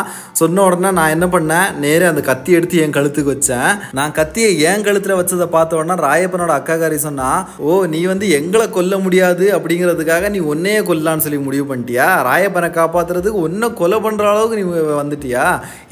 சொன்ன 0.41 0.63
உடனே 0.67 0.91
நான் 0.99 1.13
என்ன 1.15 1.27
பண்ணேன் 1.35 1.69
நேரே 1.85 2.05
அந்த 2.11 2.23
கத்தி 2.31 2.51
எடுத்து 2.57 2.81
என் 2.85 2.95
கழுத்துக்கு 2.97 3.33
வச்சேன். 3.35 3.69
நான் 3.99 4.15
கத்தியை 4.19 4.51
என் 4.69 4.85
கழுத்தில் 4.87 5.17
வச்சதை 5.21 5.47
பார்த்த 5.55 5.74
உடனே 5.79 5.95
ராயப்பனோட 6.07 6.53
அக்காக்காரி 6.59 6.97
சொன்னா 7.07 7.29
ஓ 7.65 7.77
நீ 7.93 8.01
வந்து 8.11 8.25
எங்களை 8.39 8.65
கொல்ல 8.77 8.99
முடியாது 9.05 9.45
அப்படிங்கிறதுக்காக 9.57 10.29
நீ 10.35 10.39
ஒன்னையே 10.53 10.81
கொல்லான்னு 10.89 11.25
சொல்லி 11.25 11.39
முடிவு 11.47 11.65
பண்ணிட்டியா? 11.71 12.07
ராயப்பனை 12.29 12.69
காப்பாத்துறதுக்கு 12.79 13.45
உன்னை 13.47 13.69
கொலை 13.81 13.99
பண்ற 14.05 14.29
அளவுக்கு 14.33 14.59
நீ 14.61 14.65
வந்துட்டியா? 15.01 15.45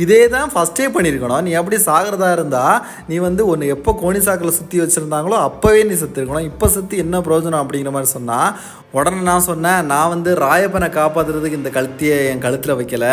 இதே 0.06 0.22
தான் 0.36 0.54
ஃபர்ஸ்டே 0.54 0.88
பண்ணியிருக்கணும். 0.98 1.44
நீ 1.48 1.54
அப்படி 1.62 1.80
சாகிறதா 1.90 2.30
இருந்தா 2.38 2.66
நீ 3.10 3.18
வந்து 3.28 3.42
ஒன்று 3.54 3.74
எப்போ 3.76 3.94
கோணி 4.04 4.22
சாக்கில் 4.28 4.58
சுற்றி 4.60 4.80
வச்சுருந்தாங்களோ 4.84 5.40
அப்போவே 5.48 5.82
நீ 5.90 5.98
செத்துருக்கணும். 6.04 6.50
இப்போ 6.52 6.70
செத்து 6.76 7.04
என்ன 7.06 7.22
பிரயோஜனம்? 7.28 7.62
அப்படிங்கிற 7.64 7.94
மாதிரி 7.98 8.12
சொன்னால் 8.18 8.50
உடனே 8.98 9.20
நான் 9.28 9.46
சொன்னேன் 9.48 9.88
நான் 9.92 10.12
வந்து 10.14 10.32
ராயப்பனை 10.44 10.88
காப்பாற்றுறதுக்கு 10.98 11.60
இந்த 11.60 11.70
கழுத்தியை 11.78 12.18
என் 12.32 12.44
கழுத்தில் 12.44 12.76
வைக்கல. 12.80 13.06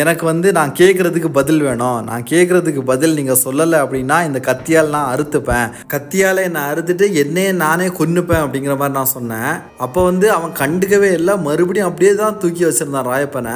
எனக்கு 0.00 0.24
வந்து 0.28 0.48
நான் 0.58 0.72
கேட்குறதுக்கு 0.80 1.30
பதில் 1.38 1.62
வேணும். 1.66 1.98
நான் 2.08 2.26
கேட்குறதுக்கு 2.30 2.82
பதில் 2.90 3.16
நீங்கள் 3.18 3.40
சொல்லலை 3.44 3.78
அப்படின்னா 3.84 4.16
இந்த 4.28 4.40
கத்தியால் 4.48 4.92
நான் 4.94 5.10
அறுத்துப்பேன். 5.14 5.66
கத்தியால் 5.96 6.40
என்னை 6.46 6.62
அறுத்துட்டு 6.70 7.06
என்னையே 7.24 7.52
நானே 7.64 7.86
கொன்னுப்பேன் 7.98 8.42
அப்படிங்கிற 8.44 8.74
மாதிரி 8.80 8.94
நான் 8.96 9.12
சொன்னேன். 9.16 9.52
அப்போ 9.84 10.04
வந்து 10.04 10.26
அவன் 10.32 10.52
கண்டுக்கவே 10.62 11.10
இல்லை. 11.18 11.36
மறுபடியும் 11.38 11.88
அப்படியே 11.88 12.14
தான் 12.14 12.38
தூக்கி 12.38 12.64
வச்சுருந்தான் 12.64 13.08
ராயப்பனை. 13.12 13.54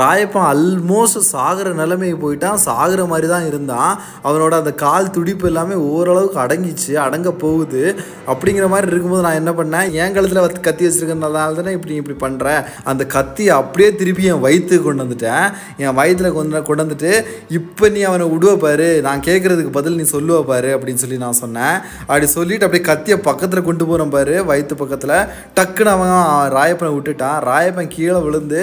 ராயப்பன் 0.00 0.48
அல்மோஸ்ட் 0.52 1.18
சாகிற 1.32 1.72
நிலைமைக்கு 1.72 2.18
போயிட்டான். 2.24 2.60
சாகிற 2.66 3.04
மாதிரி 3.04 3.28
தான் 3.32 3.46
இருந்தான். 3.46 3.92
அவனோட 4.24 4.52
அந்த 4.62 4.72
கால் 4.84 5.10
துடிப்பு 5.10 5.46
எல்லாமே 5.46 5.74
ஓரளவுக்கு 5.74 6.38
அடங்கிச்சு 6.44 6.92
அடங்க 7.06 7.32
போகுது. 7.44 7.82
அப்படிங்கிற 8.26 8.68
மாதிரி 8.74 8.90
இருக்கும்போது 8.92 9.24
நான் 9.26 9.40
என்ன 9.40 9.54
பண்ணேன்? 9.60 9.90
என் 10.02 10.14
கழுத்தில் 10.16 10.42
வந்து 10.44 10.64
கத்தி 10.68 10.86
வச்சுருக்கிறதுனால 10.86 11.54
தானே 11.60 11.72
இப்படி 11.78 11.94
இப்படி 12.00 12.18
பண்ணுற 12.24 12.64
அந்த 12.92 13.02
கத்தியை 13.16 13.54
அப்படியே 13.60 13.90
திருப்பி 13.94 14.30
என் 14.34 14.44
வயிற்றுக்கு 14.46 14.86
கொண்டு 14.88 15.04
வந்துட்டேன். 15.04 15.46
என் 15.84 15.98
வயிற்றில் 16.00 16.36
கொண்டு 16.38 16.62
கொண்டு 16.70 16.84
வந்துட்டு 16.84 17.12
இப்போ 17.60 17.88
நீ 17.88 18.02
அவனை 18.02 18.26
விடுவ 18.34 18.54
பாரு. 18.66 18.90
நான் 19.08 19.26
கேட்குறதுக்கு 19.30 19.76
பதில் 19.78 19.98
நீ 20.00 20.06
சொல்லுவ 20.16 20.40
பாரு 20.52 20.70
அப்படின்னு 20.76 21.02
சொல்லி 21.04 21.20
நான் 21.26 21.40
சொன்னேன். 21.42 21.79
அப்படி 22.06 22.26
சொல்லிட்டு 22.36 22.66
அப்படியே 22.66 22.86
கத்தியை 22.90 23.18
பக்கத்தில் 23.28 23.66
கொண்டு 23.68 23.84
போகிறேன் 23.90 24.12
பாரு 24.14 24.36
வயிற்று 24.50 24.76
பக்கத்தில். 24.82 25.16
டக்குன்னு 25.58 25.92
அவன் 25.96 26.14
ராயப்பனை 26.56 26.90
விட்டுட்டான். 26.96 27.38
ராயப்பன் 27.50 27.92
கீழே 27.96 28.18
விழுந்து 28.26 28.62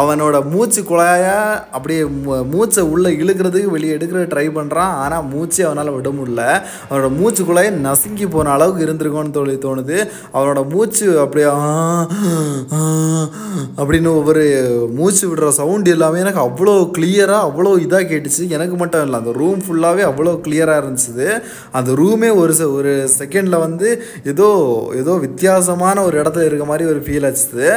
அவனோட 0.00 0.36
மூச்சு 0.52 0.80
குழாய 0.90 1.26
அப்படியே 1.76 2.02
மூச்சை 2.54 2.84
உள்ளே 2.94 3.10
இழுக்கிறதுக்கு 3.22 3.74
வெளியே 3.76 3.96
எடுக்கிற 3.98 4.22
ட்ரை 4.32 4.46
பண்ணுறான் 4.58 4.94
ஆனால் 5.04 5.26
மூச்சு 5.32 5.60
அவனால் 5.66 5.94
விட 5.96 6.10
முடியல. 6.18 6.44
அவனோட 6.88 7.10
மூச்சு 7.20 7.42
குழாயை 7.48 7.70
நசுங்கி 7.86 8.26
போன 8.34 8.52
அளவுக்கு 8.56 8.84
இருந்திருக்கும்னு 8.86 9.36
தோழி 9.38 9.54
தோணுது. 9.66 9.98
அவனோட 10.36 10.60
மூச்சு 10.74 11.06
அப்படியே 11.24 11.48
அப்படின்னு 13.80 14.10
ஒவ்வொரு 14.18 14.44
மூச்சு 14.98 15.24
விடுற 15.30 15.48
சவுண்ட் 15.60 15.88
எல்லாமே 15.94 16.22
எனக்கு 16.24 16.42
அவ்வளோ 16.46 16.74
கிளியராக 16.96 17.46
அவ்வளோ 17.48 17.72
இதாக 17.84 18.04
கேட்டுச்சு. 18.12 18.42
எனக்கு 18.56 18.74
மட்டும் 18.82 19.04
இல்லை 19.04 19.18
அந்த 19.20 19.32
ரூம் 19.40 19.60
ஃபுல்லாகவே 19.66 20.02
அவ்வளோ 20.10 20.32
கிளியராக 20.46 20.82
இருந்துச்சு. 20.82 21.28
அந்த 21.78 21.90
ரூமே 22.00 22.30
ஒரு 22.42 22.52
ஒரு 22.64 23.08
செகண்டில் 23.18 23.58
வந்து 23.58 23.88
ஏதோ 24.24 24.48
ஏதோ 25.00 25.12
வித்தியாசமான 25.12 26.02
ஒரு 26.02 26.16
இடத்துல 26.22 26.44
இருக்க 26.44 26.64
மாதிரி 26.64 26.88
ஒரு 26.88 27.00
ஃபீல் 27.06 27.26
ஆச்சுது 27.28 27.68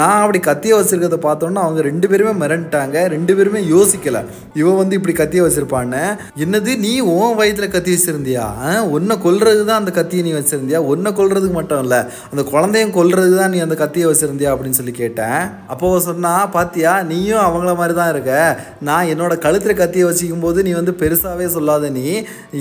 நான் 0.00 0.22
அப்படி 0.22 0.38
கத்தியை 0.38 0.78
வச்சுருக்கிறத 0.78 1.18
பார்த்தோன்னா 1.28 1.62
அவங்க 1.66 1.80
ரெண்டு 1.80 2.08
பேருமே 2.08 2.32
மிரண்டுட்டாங்க. 2.42 2.96
ரெண்டு 3.14 3.36
பேருமே 3.36 3.60
யோசிக்கலை. 3.74 4.22
இவன் 4.54 4.76
வந்து 4.76 4.94
இப்படி 4.94 5.12
கத்தியை 5.12 5.44
வச்சுருப்பான்னு. 5.46 6.02
என்னது 6.44 6.78
நீ 6.78 7.00
உன் 7.00 7.36
வயதில் 7.40 7.74
கத்தி 7.76 7.96
வச்சிருந்தியா? 7.96 8.46
ஒன்றை 8.90 9.16
கொல்றது 9.26 9.64
தான் 9.64 9.80
அந்த 9.82 9.90
கத்தியை 9.90 10.24
நீ 10.28 10.34
வச்சிருந்தியா? 10.38 10.84
ஒன்றை 10.92 11.12
கொல்றதுக்கு 11.12 11.58
மட்டும் 11.60 11.82
இல்லை 11.82 12.00
அந்த 12.30 12.42
குழந்தையும் 12.52 12.96
கொல்றது 12.98 13.34
தான் 13.40 13.50
நீ 13.50 13.60
அந்த 13.60 13.74
கத்தியை 13.74 14.08
வச்சுருந்தியா 14.12 14.52
அப்படின்னு 14.54 14.80
சொல்லி 14.80 14.96
கேட்டேன். 15.02 15.40
அப்போ 15.66 15.94
சொன்னால் 15.98 16.14
சொன்னா 16.16 16.52
பாத்தியா 16.54 17.02
நீயும் 17.02 17.44
அவங்கள 17.46 17.76
மாதிரி 17.76 17.94
தான் 17.98 18.10
இருக்க. 18.12 18.32
நான் 18.80 19.08
என்னோட 19.12 19.38
கழுத்தில் 19.38 19.78
கத்தியை 19.80 20.04
வச்சுக்கும் 20.08 20.44
போது 20.46 20.62
நீ 20.66 20.72
வந்து 20.78 20.92
பெருசாகவே 21.02 21.46
சொல்லாத 21.46 21.90
நீ. 21.90 22.04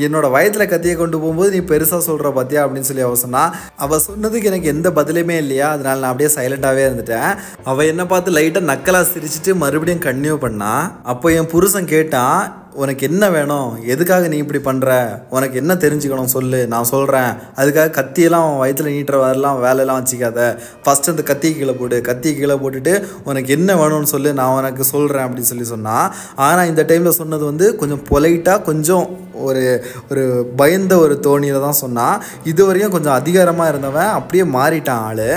என்னோட 0.06 0.32
வயத்தில் 0.36 0.70
கத்தியை 0.74 0.96
கொண்டு 0.96 1.18
போகும்போது 1.20 1.50
நீ 1.56 1.62
பெருசாக 1.66 1.98
சொல்கிற 1.98 2.30
பார்த்தியா 2.30 2.64
அப்படின்னு 2.66 2.90
சொல்லி 2.90 3.02
அவ 3.02 3.16
சொன்னா 3.16 3.56
அவள் 3.76 4.02
சொன்னதுக்கு 4.08 4.44
எனக்கு 4.44 4.68
எந்த 4.68 4.90
பதிலுமே 4.90 5.38
இல்லையா? 5.38 5.72
அதனால 5.72 6.00
நான் 6.00 6.12
அப்படியே 6.12 6.36
சைலண்ட்டாகவே 6.36 6.84
இருந்துட்டேன். 6.90 7.38
அவள் 7.64 7.88
என்னை 7.88 8.06
பார்த்து 8.06 8.32
லைட்டாக 8.32 8.70
நக்கலாக 8.72 9.06
சிரிச்சிட்டு 9.14 9.56
மறுபடியும் 9.56 10.00
கன்டினியூ 10.00 10.36
பண்ணா. 10.36 11.00
அப்போ 11.04 11.32
என் 11.32 11.48
புருஷன் 11.48 11.86
கேட்டான் 11.86 12.65
உனக்கு 12.84 13.04
என்ன 13.10 13.24
வேணும்? 13.36 13.70
எதுக்காக 13.94 14.28
நீ 14.32 14.38
இப்படி 14.44 14.60
பண்ணுற 14.68 14.90
உனக்கு 15.36 15.56
என்ன 15.62 15.74
தெரிஞ்சுக்கணும் 15.84 16.34
சொல்லு. 16.36 16.60
நான் 16.74 16.90
சொல்கிறேன் 16.92 17.32
அதுக்காக 17.60 17.94
கத்தியெல்லாம் 17.98 18.46
அவன் 18.46 18.62
வயிற்றில் 18.62 18.92
நீட்டுற 18.96 19.20
வரலாம் 19.24 19.60
வேலையெல்லாம் 19.66 20.00
வச்சுக்காத. 20.02 20.40
ஃபஸ்ட்டு 20.86 21.12
அந்த 21.14 21.24
கத்தி 21.32 21.50
கீழே 21.58 21.76
போடு. 21.82 22.00
கத்தி 22.10 22.32
கீழே 22.40 22.58
போட்டுட்டு 22.64 22.94
உனக்கு 23.24 23.52
என்ன 23.58 23.76
வேணும்னு 23.82 24.14
சொல்லு. 24.16 24.34
நான் 24.40 24.56
உனக்கு 24.60 24.84
சொல்கிறேன் 24.94 25.26
அப்படின்னு 25.28 25.52
சொல்லி 25.52 25.68
சொன்னான் 25.74 26.08
ஆனால் 26.48 26.70
இந்த 26.72 26.86
டைமில் 26.92 27.20
சொன்னது 27.22 27.46
வந்து 27.52 27.68
கொஞ்சம் 27.82 28.06
பொலைட்டாக 28.12 28.66
கொஞ்சம் 28.70 29.06
ஒரு 29.48 29.64
ஒரு 30.10 30.24
பயந்த 30.56 30.94
ஒரு 30.98 31.16
தோணியில் 31.28 31.66
தான் 31.68 31.82
சொன்னான் 31.84 32.18
இதுவரையும் 32.52 32.96
கொஞ்சம் 32.96 33.18
அதிகாரமாக 33.20 33.72
இருந்தவன் 33.74 34.16
அப்படியே 34.18 34.46
மாறிட்டான் 34.58 35.06
ஆள். 35.10 35.28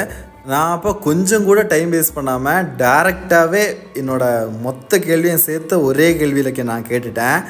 நான் 0.51 0.75
அப்போ 0.75 0.91
கொஞ்சம் 1.07 1.47
கூட 1.49 1.61
டைம் 1.73 1.91
வேஸ்ட் 1.93 2.15
பண்ணாமல் 2.15 2.69
டேரெக்டாகவே 2.83 3.63
என்னோடய 4.01 4.61
மொத்த 4.67 4.99
கேள்வியும் 4.99 5.45
சேர்த்து 5.47 5.75
ஒரே 5.89 6.07
கேள்வியில் 6.21 6.65
நான் 6.71 6.87
கேட்டுட்டேன். 6.91 7.41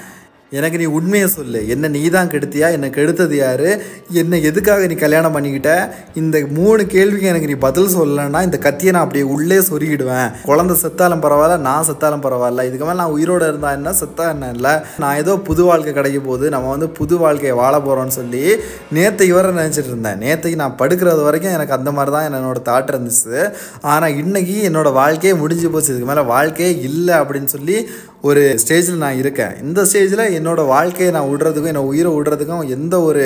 எனக்கு 0.50 0.78
நீ 0.78 0.84
உண்மையை 0.84 1.28
சொல்லு. 1.28 1.68
என்ன 1.68 1.88
நீ 1.88 2.08
தான் 2.08 2.28
கெடுத்தியா? 2.28 2.70
என்னை 2.70 2.88
கெடுத்தது 2.90 3.34
யார்? 3.36 3.80
என்னை 4.10 4.42
எதுக்காக 4.42 4.86
நீ 4.86 4.94
கல்யாணம் 4.94 5.34
பண்ணிக்கிட்ட? 5.36 5.88
இந்த 6.14 6.46
மூணு 6.50 6.86
கேள்விக்கு 6.86 7.26
எனக்கு 7.26 7.46
நீ 7.46 7.52
பதில் 7.52 7.96
சொல்லலைன்னா 7.96 8.42
இந்த 8.42 8.58
கத்தியை 8.58 8.92
நான் 8.92 9.02
அப்படியே 9.02 9.24
உள்ளே 9.24 9.56
சொருகிடுவேன். 9.56 10.30
குழந்தை 10.44 10.76
செத்தாலும் 10.82 11.22
பரவாயில்ல 11.24 11.58
நான் 11.58 11.86
செத்தாலும் 11.86 12.24
பரவாயில்ல. 12.26 12.64
இதுக்கு 12.64 12.84
மேலே 12.84 12.96
நான் 12.96 13.10
உயிரோடு 13.10 13.48
இருந்தா 13.48 13.72
என்ன? 13.72 13.92
செத்தா 13.92 14.28
என்ன 14.28 14.50
இல்லை? 14.54 14.70
நான் 14.98 15.16
ஏதோ 15.16 15.36
புது 15.36 15.64
வாழ்க்கை 15.64 15.92
கிடைக்க 15.92 16.20
போகுது. 16.20 16.50
நம்ம 16.50 16.70
வந்து 16.70 16.88
புது 16.88 17.18
வாழ்க்கையை 17.18 17.56
வாழ 17.56 17.78
போகிறோம்னு 17.78 18.16
சொல்லி 18.20 18.56
நேற்று 18.90 19.34
வர 19.34 19.50
நினச்சிட்டு 19.50 19.92
இருந்தேன். 19.92 20.18
நேற்றைக்கு 20.18 20.54
நான் 20.54 20.78
படுக்கிறது 20.78 21.22
வரைக்கும் 21.22 21.52
எனக்கு 21.52 21.72
அந்த 21.72 21.92
மாதிரி 21.92 22.16
தான் 22.16 22.28
என்னோட 22.28 22.56
தாட் 22.70 22.92
இருந்துச்சு. 22.94 23.52
ஆனால் 23.80 24.12
இன்றைக்கி 24.12 24.56
என்னோடய 24.70 24.92
வாழ்க்கையே 24.92 25.36
முடிஞ்சு 25.36 25.70
போச்சு. 25.70 25.94
இதுக்கு 25.94 26.14
மேலே 26.14 26.26
வாழ்க்கையே 26.26 26.80
இல்லை 26.80 27.14
அப்படின்னு 27.14 27.44
சொல்லி 27.44 27.88
ஒரு 28.22 28.58
ஸ்டேஜில் 28.66 29.02
நான் 29.04 29.16
இருக்கேன். 29.16 29.52
இந்த 29.62 29.82
ஸ்டேஜில் 29.82 30.36
என்னோட 30.38 30.60
வாழ்க்கையை 30.72 31.10
நான் 31.16 31.30
விடுறதுக்கும் 31.30 31.72
என்னை 31.72 31.84
உயிரை 31.90 32.10
விடுறதுக்கும் 32.16 32.70
எந்த 32.76 32.94
ஒரு 33.08 33.24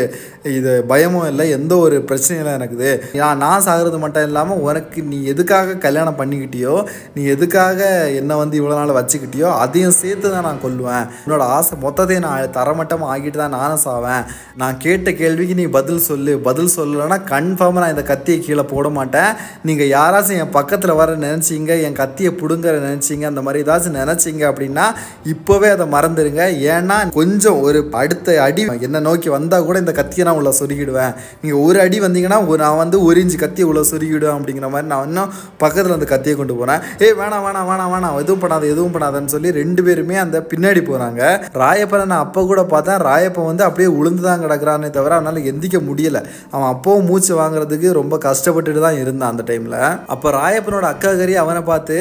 இது 0.59 0.73
பயமும் 0.93 1.27
இல்லை 1.31 1.47
எந்த 1.57 1.73
ஒரு 1.85 1.97
பிரச்சனையும் 2.09 2.43
இல்லை 2.43 2.55
எனக்குது. 2.59 2.91
நான் 3.21 3.43
நான் 3.45 3.65
சாகிறது 3.67 3.99
மட்டும் 4.05 4.27
இல்லாமல் 4.29 4.61
உனக்கு 4.67 5.03
நீ 5.13 5.19
எதுக்காக 5.33 5.77
கல்யாணம் 5.87 6.19
பண்ணிக்கிட்டியோ 6.21 6.75
நீ 7.17 7.23
எதுக்காக 7.35 7.81
என்னை 8.21 8.37
வந்து 8.43 8.59
இவ்வளோ 8.61 8.77
நாள் 8.81 8.97
வச்சுக்கிட்டியோ 9.01 9.51
அதையும் 9.65 9.97
சேர்த்து 10.01 10.27
தான் 10.35 10.47
நான் 10.49 10.63
கொல்லுவேன். 10.65 11.07
என்னோட 11.25 11.43
ஆசை 11.57 11.77
மொத்தத்தையும் 11.87 12.27
நான் 12.27 12.57
தரமட்டமாக 12.59 13.13
ஆகிட்டு 13.15 13.41
தான் 13.43 13.57
நானும் 13.59 13.83
சாவேன். 13.87 14.23
நான் 14.63 14.81
கேட்ட 14.87 15.11
கேள்விக்கு 15.23 15.57
நீ 15.63 15.67
பதில் 15.79 16.03
சொல்லு. 16.09 16.35
பதில் 16.49 16.73
சொல்லலைன்னா 16.77 17.21
கன்ஃபார்மாக 17.33 17.85
நான் 17.85 17.95
இந்த 17.97 18.07
கத்தியை 18.13 18.39
கீழே 18.47 18.67
போட 18.75 18.87
மாட்டேன். 18.99 19.31
நீங்கள் 19.69 19.91
யாராச்சும் 19.97 20.41
என் 20.43 20.55
பக்கத்தில் 20.59 20.99
வர 21.01 21.11
நினச்சிங்க 21.27 21.73
என் 21.87 21.99
கத்தியை 22.03 22.33
பிடுங்குற 22.41 22.75
நினச்சிங்க 22.89 23.27
அந்த 23.33 23.43
மாதிரி 23.47 23.65
ஏதாச்சும் 23.65 23.99
நினச்சிங்க 24.01 24.45
அப்படின்னா 24.51 24.87
இப்போவே 25.33 25.69
அதை 25.77 25.87
மறந்துடுங்க 25.95 26.43
ஏன்னா 26.75 26.97
கொஞ்சம் 27.19 27.59
ஒரு 27.67 27.79
அடுத்த 28.03 28.37
அடி 28.47 28.63
என்னை 28.87 29.01
நோக்கி 29.09 29.29
வந்தால் 29.37 29.67
கூட 29.69 29.79
இந்த 29.85 29.93
கத்தியை 30.01 30.27
நான் 30.29 30.39
உள்ள 30.41 30.51
சொருகிடுவேன். 30.61 31.13
நீங்கள் 31.43 31.63
ஒரு 31.67 31.79
அடி 31.85 32.01
வந்தீங்கன்னா 32.07 32.39
ஒரு 32.51 32.61
நான் 32.65 32.81
வந்து 32.83 32.99
ஒரு 33.07 33.21
இன்ச்சு 33.23 33.39
கத்தியை 33.45 33.67
உள்ள 33.71 33.83
சொருகிடுவேன் 33.93 34.37
அப்படிங்கிற 34.39 34.69
மாதிரி 34.75 34.89
நான் 34.93 35.07
இன்னும் 35.09 35.33
பக்கத்தில் 35.63 35.97
அந்த 35.99 36.09
கத்தியை 36.13 36.37
கொண்டு 36.37 36.57
போகிறேன் 36.61 36.81
ஏய் 37.05 37.17
வேணாம் 37.21 37.45
வேணாம் 37.47 37.69
வேணாம் 37.71 37.93
வேணாம் 37.95 38.19
எதுவும் 38.23 38.43
பண்ணாத 38.45 38.71
எதுவும் 38.75 38.95
பண்ணாதன்னு 38.97 39.35
சொல்லி 39.35 39.51
ரெண்டு 39.61 39.83
பேருமே 39.89 40.19
அந்த 40.25 40.41
பின்னாடி 40.53 40.83
போகிறாங்க 40.89 41.21
ராயப்பனை 41.63 42.05
நான் 42.13 42.25
அப்போ 42.27 42.41
கூட 42.51 42.61
பார்த்தேன். 42.75 43.01
ராயப்பன் 43.09 43.49
வந்து 43.51 43.65
அப்படியே 43.69 43.89
உளுந்து 43.99 44.23
தான் 44.29 44.43
கிடக்குறானே 44.45 44.91
தவிர 44.97 45.15
அவனால் 45.19 45.49
எந்திக்க 45.53 45.79
முடியல. 45.89 46.19
அவன் 46.55 46.71
அப்போவும் 46.73 47.09
மூச்சு 47.11 47.33
வாங்குறதுக்கு 47.41 47.89
ரொம்ப 48.01 48.15
கஷ்டப்பட்டுட்டு 48.27 48.83
தான் 48.87 49.01
இருந்தான் 49.03 49.33
அந்த 49.33 49.45
டைமில். 49.51 49.79
அப்போ 50.15 50.31
ராயப்பனோட 50.39 50.87
அக்கா 50.93 51.11
கறி 51.21 51.35
அவனை 51.45 51.63
பார்த்து 51.71 51.97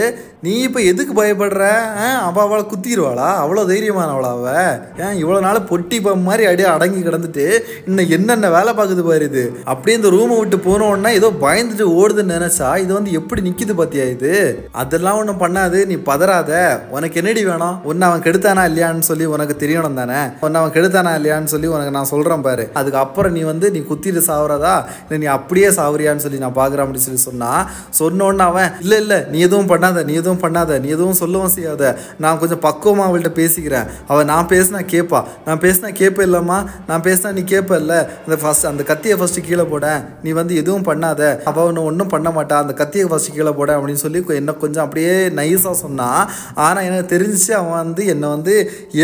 நீ 0.46 0.54
இப்போ 0.68 0.80
எதுக்கு 0.92 1.14
பயப்படுற? 1.22 1.64
அவள் 2.28 2.44
அவளை 2.46 2.64
குத்திடுவாளா? 2.72 3.28
அவ்வளோ 3.44 3.64
தைரியமானவளா 3.72 4.32
அவ. 4.38 4.48
ஏன் 5.04 5.18
இவ்வளோ 5.22 5.40
நாள் 5.46 5.60
பொட்டி 5.72 5.98
பம் 6.06 6.26
மாதிரி 6.30 6.44
அப்படியே 6.48 6.68
அடங்கி 6.74 7.02
கிடந்துட்டு 7.08 7.46
இன்னும் 7.88 8.12
என்னென்ன 8.18 8.50
வேலை 8.56 8.72
பார்க்குது 8.80 9.04
பாரு 9.10 9.26
இது? 9.30 9.44
அப்படியே 9.72 9.98
இந்த 10.00 10.10
ரூமை 10.16 10.36
விட்டு 10.40 10.58
போனோன்னா 10.68 11.12
ஏதோ 11.20 11.30
பயந்துட்டு 11.46 11.86
ஓடுதுன்னு 12.00 12.36
நினைச்சா 12.38 12.70
இது 12.84 12.92
வந்து 12.98 13.12
எப்படி 13.20 13.42
நிற்கிது 13.48 13.76
பார்த்தியா 13.80 14.06
இது? 14.16 14.34
அதெல்லாம் 14.82 15.20
ஒன்றும் 15.22 15.42
பண்ணாது. 15.44 15.80
நீ 15.92 15.96
பதறாத. 16.10 16.52
உனக்கு 16.96 17.20
என்னடி 17.22 17.44
வேணும்? 17.52 17.78
ஒன்று 17.90 18.08
அவன் 18.10 18.26
கெடுத்தானா 18.28 18.64
இல்லையான்னு 18.72 19.08
சொல்லி 19.10 19.26
உனக்கு 19.36 19.56
தெரியணும் 19.64 20.00
தானே? 20.02 20.20
ஒன்று 20.46 20.60
அவன் 20.62 20.74
கெடுத்தானா 20.78 21.14
இல்லையான்னு 21.20 21.52
சொல்லி 21.54 21.68
உனக்கு 21.76 21.96
நான் 21.98 22.10
சொல்கிறேன் 22.14 22.46
பாரு. 22.48 22.66
அதுக்கப்புறம் 22.82 23.36
நீ 23.38 23.44
வந்து 23.52 23.70
நீ 23.76 23.82
குத்திட்டு 23.92 24.24
சாவுறதா? 24.30 24.76
இல்லை 25.04 25.20
நீ 25.24 25.30
அப்படியே 25.38 25.70
சாவுறியான்னு 25.80 26.26
சொல்லி 26.26 26.42
நான் 26.46 26.58
பார்க்குறேன் 26.60 26.86
அப்படின்னு 26.86 27.08
சொல்லி 27.08 27.24
சொன்னால் 27.30 27.64
சொன்னோன்னு 28.02 28.46
அவன் 28.50 28.70
இல்லை 28.84 29.00
இல்லை 29.04 29.20
நீ 29.32 29.40
எதுவும் 29.48 29.72
பண்ணாத 29.74 30.06
நீ 30.10 30.14
எதுவும் 30.22 30.44
பண்ணாத 30.46 30.80
நீ 30.86 30.90
எதுவும் 30.98 31.20
சொல்லவும் 31.24 31.54
செய்யாத. 31.58 31.84
நான் 32.26 32.40
கொஞ்சம் 32.44 32.64
பக்குவமாக 32.68 33.10
அவள்கிட்ட 33.10 33.34
பேசிக்கிறேன். 33.42 33.90
அவள் 34.12 34.30
நான் 34.34 34.50
பேசினா 34.54 34.80
கேட்பா 34.96 35.20
நான் 35.48 35.62
பேசினா 35.66 35.90
கேட்ப 36.02 36.26
இல்லைம்மா. 36.28 36.58
நான் 36.90 37.04
பேசினா 37.08 37.32
நீ 37.38 37.44
கேட்ப 37.54 37.72
இல்லை. 37.82 38.00
அந்த 38.26 38.38
ஃபஸ்ட் 38.44 38.68
அந்த 38.72 38.84
கத்தியை 38.92 39.16
ஃபஸ்ட்டு 39.20 39.46
கீழே 39.48 39.66
போட. 39.74 39.86
நீ 40.26 40.30
வந்து 40.40 40.54
எதுவும் 40.62 40.88
பண்ணாத. 40.90 41.22
அவள் 41.50 41.68
ஒன்று 41.70 41.88
ஒன்றும் 41.90 42.12
பண்ண 42.14 42.30
மாட்டா. 42.38 42.56
அந்த 42.64 42.74
கத்தியை 42.82 43.06
ஃபஸ்ட்டு 43.12 43.36
கீழே 43.38 43.54
போட 43.60 43.70
அப்படின்னு 43.78 44.04
சொல்லி 44.06 44.20
என்ன 44.42 44.56
கொஞ்சம் 44.64 44.84
அப்படியே 44.86 45.14
நைஸாக 45.40 45.76
சொன்னான் 45.84 46.22
ஆனால் 46.66 46.86
எனக்கு 46.90 47.08
தெரிஞ்சு 47.16 47.52
அவன் 47.60 47.78
வந்து 47.84 48.02
என்னை 48.14 48.28
வந்து 48.36 48.54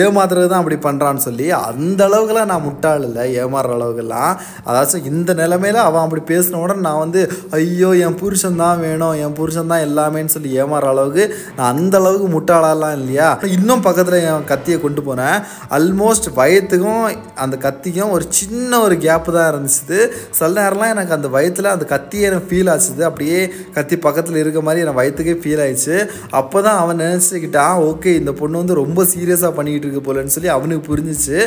ஏமாத்துறது 0.02 0.48
தான் 0.52 0.62
அப்படி 0.62 0.78
பண்ணுறான்னு 0.88 1.24
சொல்லி 1.28 1.48
அந்த 1.60 2.02
அளவுக்குலாம் 2.10 2.52
நான் 2.52 2.66
முட்டாள் 2.68 3.06
இல்லை. 3.08 3.24
ஏமாறுற 3.42 3.72
அளவுக்குலாம் 3.78 4.34
அதாச்சும் 4.68 5.08
இந்த 5.12 5.34
நிலைமையில 5.42 5.82
அவன் 5.88 6.06
அப்படி 6.06 6.24
பேசின 6.32 6.60
உடனே 6.64 6.86
நான் 6.88 7.02
வந்து 7.04 7.22
ஐயோ 7.58 7.90
என் 8.06 8.18
புருஷன் 8.22 8.62
தான் 8.64 8.82
வேணும். 8.86 9.16
என் 9.24 9.36
புருஷன் 9.40 9.72
தான் 9.72 9.84
எல்லாமேன்னு 9.88 10.34
சொல்லி 10.36 10.52
ஏமாற 10.62 10.88
அளவுக்கு 10.94 11.24
நான் 11.58 11.72
அந்த 11.74 11.96
அளவுக்கு 12.02 12.28
முட்டாளாலாம் 12.36 12.96
இல்லையா? 13.00 13.30
இன்னும் 13.56 13.84
பக்கத்தில் 13.88 14.26
என் 14.30 14.48
கத்தியை 14.52 14.78
கொண்டு 14.86 15.02
போனேன். 15.08 15.38
அல்மோஸ்ட் 15.76 16.28
வயத்துக்கும் 16.40 17.06
அந்த 17.44 17.56
கத்திக்கும் 17.66 18.14
ஒரு 18.16 18.26
சின்ன 18.38 18.80
ஒரு 18.86 18.96
கேப்பு 19.06 19.32
தான் 19.36 19.50
இருந்துச்சு. 19.52 19.98
சில 20.38 20.50
நேரம்லாம் 20.60 20.92
எனக்கு 20.96 21.16
அந்த 21.18 21.28
வயத்தில் 21.36 21.70
அந்த 21.74 21.86
கத்தியே 21.94 22.28
எனக்கு 22.30 22.48
ஃபீல் 22.50 22.70
ஆச்சுது. 22.74 23.04
அப்படியே 23.10 23.40
கத்தி 23.76 23.96
பக்கத்தில் 24.06 24.40
இருக்க 24.44 24.62
மாதிரி 24.68 24.84
எனக்கு 24.84 25.00
வயத்துக்கே 25.02 25.36
ஃபீல் 25.42 25.62
ஆயிடுச்சு. 25.66 25.98
அப்போ 26.40 26.58
தான் 26.68 26.80
அவன் 26.84 27.02
நினச்சிக்கிட்டான் 27.04 27.76
ஓகே 27.90 28.14
இந்த 28.22 28.34
பொண்ணு 28.40 28.62
வந்து 28.62 28.78
ரொம்ப 28.82 29.06
சீரியஸாக 29.14 29.52
பண்ணிக்கிட்டு 29.58 29.88
இருக்கு 29.88 30.06
போலன்னு 30.08 30.36
சொல்லி 30.38 30.52
அவனுக்கு 30.56 30.84
புரிஞ்சிச்சு. 30.92 31.38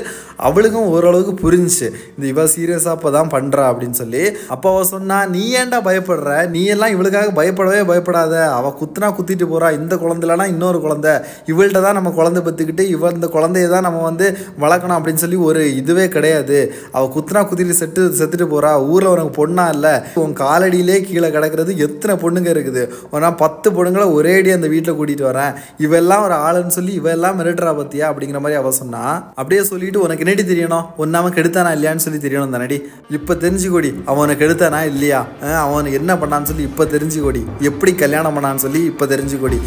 அவளுக்கும் 0.48 0.90
ஓரளவுக்கு 0.94 1.34
புரிஞ்சிச்சு. 1.44 1.88
இந்த 2.16 2.26
இவ 2.32 2.46
சீரியஸாக 2.56 2.96
இப்போ 3.00 3.12
தான் 3.18 3.32
பண்ணுறா 3.36 3.64
அப்படின்னு 3.70 3.98
சொல்லி. 4.02 4.24
அப்போ 4.56 4.66
அவள் 4.74 4.90
சொன்னா 4.94 5.18
நீ 5.34 5.44
ஏன்டா 5.62 5.80
பயப்படுற? 5.88 6.30
நீ 6.54 6.64
எல்லாம் 6.76 6.94
இவளுக்காக 6.96 7.32
பயப்படவே 7.40 7.82
பயப்படாத. 7.92 8.34
அவள் 8.58 8.76
குத்துனா 8.82 9.10
குத்திட்டு 9.18 9.48
போகிறா 9.54 9.70
இந்த 9.80 9.96
குழந்தைலனா 10.04 10.48
இன்னொரு 10.54 10.80
குழந்தை. 10.86 11.14
இவள்கிட்ட 11.52 11.82
தான் 11.88 11.98
நம்ம 12.00 12.14
குழந்தை 12.20 12.42
பத்துக்கிட்டு 12.46 12.86
இவள் 12.94 13.16
இந்த 13.18 13.30
குழந்தைய 13.38 13.68
தான் 13.74 13.86
நம்ம 13.88 14.08
வந்து 14.10 14.26
வளர்க்கணும் 14.60 14.98
அப்படின்னு 14.98 15.22
சொல்லி 15.24 15.36
ஒரு 15.36 15.76
இதுவே 15.76 16.08
கிடையாது. 16.08 16.58
அவள் 16.92 17.14
குத்துனா 17.16 17.42
குத்திட்டு 17.42 17.70
செத்து 17.70 18.08
செத்துட்டு 18.18 18.46
போறா. 18.46 18.86
ஊரில் 18.86 19.08
உனக்கு 19.08 19.46
பொண்ணா 19.46 19.68
இல்லை. 19.68 19.94
உன் 20.14 20.32
காலடியிலே 20.32 21.00
கீழே 21.00 21.30
கிடக்கிறது 21.30 21.78
எத்தனை 21.78 22.14
பொண்ணுங்க 22.24 22.48
இருக்குது? 22.54 22.82
நான் 23.20 23.36
பத்து 23.36 23.70
பொண்ணுங்களை 23.70 24.12
ஒரே 24.12 24.38
அடி 24.38 24.50
அந்த 24.50 24.66
வீட்டில் 24.66 24.94
கூட்டிகிட்டு 24.94 25.28
வரேன். 25.30 25.54
இவெல்லாம் 25.78 26.22
ஒரு 26.22 26.34
ஆளுன்னு 26.34 26.66
சொல்லி 26.66 27.00
இவெல்லாம் 27.00 27.38
மிரட்டுறா 27.38 27.72
பத்தியா 27.80 28.06
அப்படிங்கிற 28.10 28.40
மாதிரி 28.40 28.54
அவள் 28.54 28.72
சொன்னா. 28.72 29.02
அப்படியே 29.34 29.62
சொல்லிட்டு 29.62 30.00
உனக்கு 30.00 30.24
என்னடி 30.26 30.54
தெரியணும்? 30.54 30.86
ஒன்னாம 30.98 31.28
கெடுத்தானா 31.32 31.72
இல்லையான்னு 31.76 32.04
சொல்லி 32.06 32.28
தெரியணும் 32.28 32.54
தானடி. 32.54 32.82
இப்போ 33.10 33.34
தெரிஞ்சுக்கோடி 33.34 34.04
அவனுக்கு 34.04 34.44
கெடுத்தானா 34.44 34.84
இல்லையா? 34.84 35.26
அஹ் 35.42 35.58
அவன் 35.58 35.84
என்ன 35.84 36.14
பண்ணான்னு 36.14 36.42
சொல்லி 36.42 36.62
இப்போ 36.62 36.84
தெரிஞ்சுக்கோடி. 36.84 37.44
எப்படி 37.58 37.94
கல்யாணம் 37.94 38.36
பண்ணான்னு 38.36 38.54
சொல்லி 38.54 38.84
இப்போ 38.84 39.06
தெரிஞ்சுக்கோடி. 39.06 39.60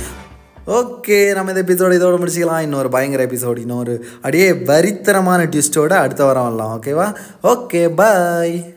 ஓகே 0.67 1.34
நம்ம 1.34 1.52
இந்த 1.52 1.73
எபிசோடு 1.73 1.91
இதோட 1.91 2.17
முடிச்சுக்கலாம். 2.17 2.62
இன்னொரு 2.62 2.89
பயங்கர 2.89 3.26
எபிசோடு 3.26 3.58
இன்னொரு 3.58 4.06
அப்படியே 4.15 4.52
வரித்தரமான 4.52 5.45
ட்விஸ்ட்டோட 5.45 5.93
அடுத்த 5.93 6.26
வாரம் 6.26 6.43
வரலாம். 6.43 6.82
ஓகேவா 6.82 7.15
ஓகே 7.43 7.95
பாய் 7.95 8.72